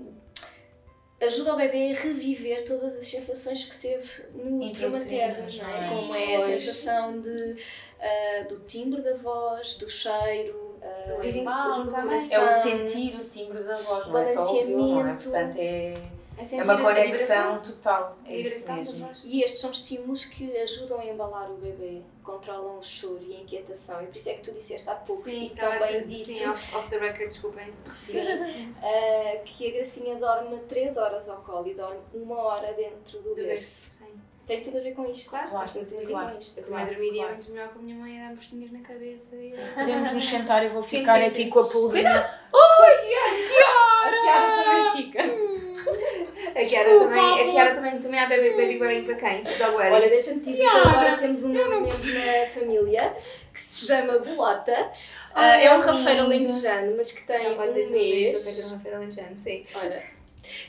ajuda 1.20 1.54
o 1.54 1.56
bebê 1.56 1.92
a 1.92 2.00
reviver 2.00 2.64
todas 2.66 2.94
as 2.96 3.06
sensações 3.06 3.64
que 3.64 3.78
teve 3.78 4.24
no 4.34 4.62
útero 4.68 4.90
materno, 4.90 5.44
não 5.44 5.46
é? 5.46 5.48
Sim. 5.78 5.88
Como 5.88 6.14
é 6.14 6.34
a 6.34 6.44
sensação 6.44 7.20
de, 7.20 7.56
uh, 8.00 8.48
do 8.48 8.60
timbre 8.60 9.02
da 9.02 9.14
voz, 9.16 9.76
do 9.76 9.88
cheiro, 9.88 10.76
uh, 10.82 11.16
do 11.84 11.90
coração. 11.90 12.42
É 12.42 12.46
o 12.46 12.50
sentir 12.50 13.16
o 13.20 13.24
timbre 13.28 13.62
da 13.62 13.80
voz, 13.82 14.06
não 14.06 14.18
é 14.18 14.24
só 14.24 14.40
ouvi-lo, 14.54 14.78
não 14.78 15.00
é? 15.00 15.02
Balanceamento. 15.04 15.30
Portanto, 15.30 15.56
é, 15.58 15.94
É, 16.38 16.56
é 16.58 16.62
uma 16.64 16.82
conexão 16.82 17.54
vibração. 17.54 17.62
total. 17.62 18.16
A 18.26 18.30
É 18.30 18.36
isso 18.36 18.72
mesmo. 18.72 19.10
E 19.24 19.42
estes 19.42 19.60
são 19.60 19.70
estímulos 19.70 20.24
que 20.26 20.54
ajudam 20.58 21.00
a 21.00 21.06
embalar 21.06 21.50
o 21.50 21.56
bebê, 21.56 22.02
controlam 22.22 22.78
o 22.78 22.82
choro 22.82 23.20
e 23.22 23.34
a 23.36 23.40
inquietação. 23.40 24.02
E 24.02 24.06
por 24.06 24.16
isso 24.16 24.28
é 24.28 24.34
que 24.34 24.42
tu 24.42 24.52
disseste 24.52 24.88
há 24.90 24.96
pouco, 24.96 25.22
Sim, 25.22 25.44
e 25.44 25.46
estava 25.46 25.78
tão 25.78 25.88
bem 25.88 26.06
dito, 26.06 26.24
sim, 26.26 26.46
off, 26.46 26.76
off 26.76 26.90
the 26.90 26.98
record, 26.98 27.28
desculpem. 27.28 27.72
ah, 28.82 29.38
que 29.46 29.68
a 29.68 29.72
Gracinha 29.76 30.16
dorme 30.16 30.58
3 30.68 30.96
horas 30.98 31.28
ao 31.28 31.38
colo 31.42 31.68
e 31.68 31.74
dorme 31.74 32.00
uma 32.12 32.36
hora 32.42 32.72
dentro 32.74 33.18
do 33.22 33.30
Do 33.30 33.34
berço. 33.36 33.46
berço, 33.46 33.88
sim. 33.88 34.20
Tem 34.46 34.62
tudo 34.62 34.78
a 34.78 34.80
ver 34.80 34.94
com 34.94 35.10
isto. 35.10 35.30
Claro, 35.30 35.50
Claro, 35.50 35.72
tem 35.72 35.82
tudo 35.84 35.96
a 35.96 36.00
ver 36.00 36.06
claro. 36.06 36.30
com 36.30 36.38
isto. 36.38 36.58
Eu 36.60 36.64
claro, 36.64 36.84
também 36.84 36.94
dormiria 36.94 37.22
claro. 37.22 37.34
muito 37.34 37.50
melhor 37.50 37.68
com 37.70 37.78
a 37.78 37.82
minha 37.82 37.96
mãe 37.96 38.20
a 38.22 38.28
dar 38.28 38.34
burstinhas 38.34 38.70
na 38.70 38.80
cabeça. 38.80 39.36
E... 39.36 39.54
Podemos 39.74 40.12
nos 40.12 40.24
sentar, 40.28 40.64
eu 40.64 40.70
vou 40.70 40.82
Sim, 40.82 41.00
ficar 41.00 41.18
sim, 41.18 41.24
aqui 41.24 41.36
sim. 41.44 41.50
com 41.50 41.58
a 41.58 41.68
pulguinha. 41.68 42.30
A 44.06 44.10
Kiara 44.22 44.64
também 44.64 44.92
fica. 44.92 45.22
A 46.54 46.64
Kiara 46.64 46.98
também, 46.98 47.20
a 47.20 47.52
Kiara 47.52 47.74
também, 47.74 47.98
também 47.98 48.18
há 48.18 48.26
baby, 48.26 48.50
baby 48.50 48.78
wearing 48.80 49.04
para 49.04 49.14
cães, 49.16 49.58
dog 49.58 49.76
wearing. 49.76 49.94
Olha, 49.94 50.08
deixa-me 50.08 50.40
dizer 50.40 50.58
que 50.58 50.66
agora 50.66 51.16
temos 51.16 51.44
um 51.44 51.52
novo 51.52 51.70
membro 51.70 51.88
na 51.88 52.46
família 52.46 53.14
que 53.52 53.60
se 53.60 53.86
chama 53.86 54.18
Bolota. 54.18 54.90
Ah, 55.34 55.52
Ai, 55.52 55.66
é 55.66 55.70
um 55.70 55.74
amiga. 55.74 55.92
rafeiro 55.92 56.22
alentejano, 56.22 56.96
mas 56.96 57.12
que 57.12 57.26
tem 57.26 57.44
não 57.44 57.62
um 57.62 57.92
mês. 57.92 58.66
uma 58.70 58.80
feira 58.80 58.96
alentejano, 58.96 59.36
sim. 59.36 59.64
Olha, 59.76 60.02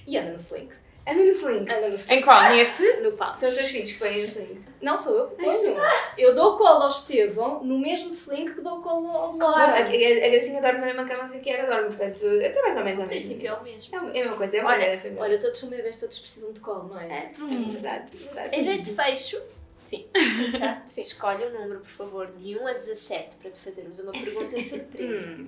e 0.05 0.17
anda 0.17 0.31
no 0.31 0.37
sling. 0.37 0.69
Anda 1.07 1.23
no 1.23 1.29
sling. 1.29 1.61
Anda 1.61 1.89
no 1.89 1.95
sling. 1.95 2.15
Em 2.15 2.21
qual? 2.21 2.49
Neste? 2.49 2.83
No 3.01 3.13
pau. 3.13 3.35
São 3.35 3.47
os 3.47 3.55
teus 3.55 3.69
filhos 3.69 3.91
que 3.93 3.99
põem 3.99 4.13
no 4.13 4.17
sling. 4.19 4.65
Não 4.81 4.97
sou 4.97 5.17
eu 5.17 5.27
tu. 5.27 5.35
ponho. 5.37 5.77
Eu 6.17 6.35
dou 6.35 6.53
o 6.53 6.57
colo 6.57 6.83
ao 6.83 6.89
Estevão 6.89 7.63
no 7.63 7.79
mesmo 7.79 8.11
sling 8.11 8.45
que 8.53 8.61
dou 8.61 8.79
o 8.79 8.81
colo 8.81 9.07
ao 9.09 9.33
Bolota. 9.33 9.53
Claro, 9.53 9.71
a, 9.71 9.77
a, 9.77 9.81
a 10.25 10.29
Gracinha 10.29 10.61
dorme 10.61 10.79
na 10.79 10.85
mesma 10.87 11.05
cama 11.05 11.29
que 11.29 11.37
a 11.37 11.39
Kiara 11.39 11.67
dorme, 11.67 11.87
portanto, 11.87 12.19
até 12.25 12.61
mais 12.61 12.75
ou 12.75 12.83
menos 12.83 12.99
No 12.99 13.05
ao 13.05 13.07
mesmo 13.07 13.07
princípio 13.07 13.47
é 13.47 13.53
o 13.53 13.63
mesmo. 13.63 13.95
É 13.95 13.97
a 13.97 14.03
mesma 14.03 14.37
coisa, 14.37 14.57
é 14.57 14.61
uma 14.61 14.71
olha, 14.71 14.91
da 14.91 14.97
família. 14.97 15.21
Olha, 15.21 15.39
todos 15.39 15.59
são 15.59 15.69
bebês, 15.69 15.99
todos 15.99 16.19
precisam 16.19 16.51
de 16.51 16.59
colo, 16.59 16.89
não 16.89 16.99
é? 16.99 17.07
É. 17.07 17.31
verdade, 17.71 18.09
verdade. 18.13 18.55
Em 18.59 18.63
jeito 18.63 18.83
de 18.83 18.93
fecho, 18.93 19.41
Sim. 19.87 20.05
Rita, 20.13 20.83
escolhe 20.97 21.45
um 21.45 21.53
número, 21.53 21.79
por 21.79 21.89
favor, 21.89 22.27
de 22.27 22.57
1 22.59 22.67
a 22.67 22.73
17 22.73 23.37
para 23.37 23.51
te 23.51 23.59
fazermos 23.59 23.99
uma 23.99 24.11
pergunta 24.11 24.59
surpresa. 24.61 25.27
Hum. 25.29 25.47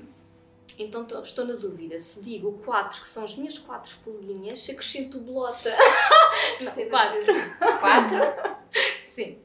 Então 0.79 1.03
tô- 1.05 1.21
estou 1.21 1.43
na 1.45 1.55
dúvida. 1.55 1.99
Se 1.99 2.21
digo 2.23 2.53
4, 2.65 3.01
que 3.01 3.07
são 3.07 3.25
as 3.25 3.35
minhas 3.35 3.57
4 3.57 3.97
pulguinhas, 3.97 4.59
se 4.63 4.71
acrescento 4.71 5.17
o 5.17 5.21
bolota. 5.21 5.75
Percebo. 6.57 6.89
quatro. 6.89 7.33
4. 7.79 8.17
Sim. 9.11 9.37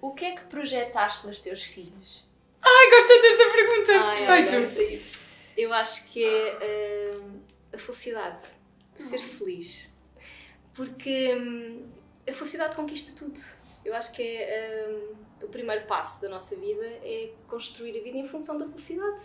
O 0.00 0.12
que 0.14 0.24
é 0.24 0.34
que 0.34 0.44
projetaste 0.46 1.24
nos 1.26 1.38
teus 1.38 1.62
filhos? 1.62 2.24
Ai, 2.60 2.90
gostei 2.90 3.22
desta 3.22 3.50
pergunta. 3.50 3.92
Ai, 4.28 4.44
Perfeito. 4.46 4.76
olha, 4.80 5.02
Eu 5.56 5.72
acho 5.72 6.10
que 6.10 6.24
é 6.24 7.12
hum, 7.14 7.40
a 7.72 7.78
felicidade. 7.78 8.48
Ser 8.98 9.18
feliz. 9.20 9.92
Porque 10.74 11.34
hum, 11.36 11.86
a 12.28 12.32
felicidade 12.32 12.74
conquista 12.74 13.12
tudo. 13.16 13.38
Eu 13.84 13.94
acho 13.94 14.12
que 14.12 14.22
é 14.22 14.86
hum, 14.88 15.14
o 15.42 15.48
primeiro 15.48 15.86
passo 15.86 16.20
da 16.20 16.28
nossa 16.28 16.56
vida 16.56 16.84
é 16.84 17.32
construir 17.48 17.98
a 17.98 18.02
vida 18.02 18.18
em 18.18 18.26
função 18.26 18.58
da 18.58 18.66
felicidade. 18.66 19.22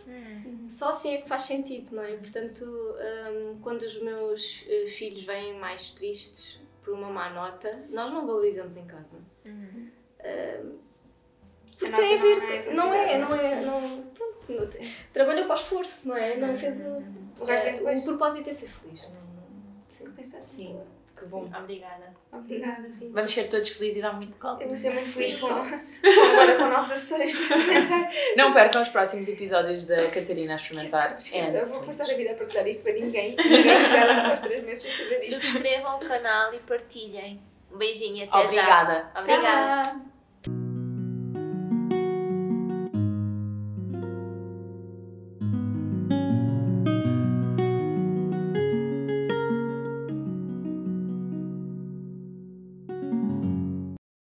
Só 0.69 0.89
assim 0.89 1.15
é 1.15 1.21
que 1.21 1.27
faz 1.27 1.43
sentido, 1.43 1.95
não 1.95 2.03
é? 2.03 2.15
Portanto, 2.17 2.65
hum, 2.65 3.59
quando 3.61 3.81
os 3.83 4.01
meus 4.01 4.65
eh, 4.67 4.87
filhos 4.87 5.23
vêm 5.23 5.57
mais 5.59 5.91
tristes 5.91 6.59
por 6.83 6.93
uma 6.93 7.09
má 7.09 7.29
nota, 7.29 7.85
nós 7.89 8.11
não 8.11 8.25
valorizamos 8.25 8.77
em 8.77 8.85
casa. 8.85 9.17
Hum, 9.45 9.89
porque 11.77 11.91
nota 11.91 12.03
tem 12.03 12.15
a 12.15 12.17
não 12.17 12.23
ver. 12.23 12.51
é 12.51 12.73
Não 12.73 12.93
é, 12.93 13.17
não 13.19 13.35
é. 13.35 13.61
Não, 13.61 14.01
pronto, 14.13 14.51
não, 14.51 14.67
trabalhou 15.13 15.45
para 15.45 15.53
o 15.55 15.59
esforço, 15.59 16.09
não 16.09 16.17
é? 16.17 16.35
Não 16.37 16.57
fez 16.57 16.81
o. 16.81 17.03
O 17.39 17.45
resto 17.45 17.65
vem 17.65 17.73
eh, 17.73 17.77
depois. 17.77 18.03
O 18.03 18.07
propósito 18.09 18.49
é 18.49 18.53
ser 18.53 18.67
feliz. 18.67 19.07
Não. 19.09 20.11
Pensar 20.13 20.39
assim. 20.39 20.67
Sim, 20.67 20.81
que 21.17 21.25
bom. 21.25 21.49
Obrigada. 21.57 22.13
Obrigada, 22.31 22.87
Rita. 22.87 23.11
Vamos 23.11 23.33
ser 23.33 23.49
todos 23.49 23.69
felizes 23.69 23.97
e 23.97 24.01
dar 24.01 24.13
muito 24.13 24.37
colo. 24.37 24.61
Eu 24.61 24.67
vou 24.67 24.77
ser 24.77 24.91
muito 24.91 25.09
feliz 25.09 25.39
com, 25.39 25.47
com 25.47 25.55
agora 25.55 26.55
com 26.55 26.67
novos 26.67 26.91
acessórios 26.91 27.31
para 27.33 27.57
experimentar. 27.57 28.11
Não 28.35 28.53
percam 28.53 28.81
os 28.81 28.89
próximos 28.89 29.27
episódios 29.27 29.85
da 29.85 30.09
Catarina 30.09 30.53
a 30.53 30.57
experimentar. 30.57 31.17
Esqueça, 31.17 31.47
esqueça. 31.47 31.57
Eu 31.57 31.67
vou 31.67 31.83
passar 31.83 32.09
a 32.09 32.15
vida 32.15 32.31
a 32.31 32.35
partilhar 32.35 32.67
isto 32.67 32.83
para 32.83 32.93
ninguém. 32.93 33.35
Ninguém 33.35 33.81
chegar 33.81 34.29
aos 34.29 34.41
três 34.41 34.63
meses 34.63 34.83
sem 34.83 34.91
saber 34.91 35.19
disto. 35.19 35.45
Subscrevam 35.45 35.97
o 35.97 35.99
canal 36.07 36.53
e 36.53 36.59
partilhem. 36.59 37.41
Um 37.71 37.77
beijinho 37.77 38.17
e 38.17 38.23
até 38.23 38.31
já. 38.31 38.43
Obrigada. 38.43 39.11
Obrigada. 39.15 39.89
Tchau. 39.89 40.16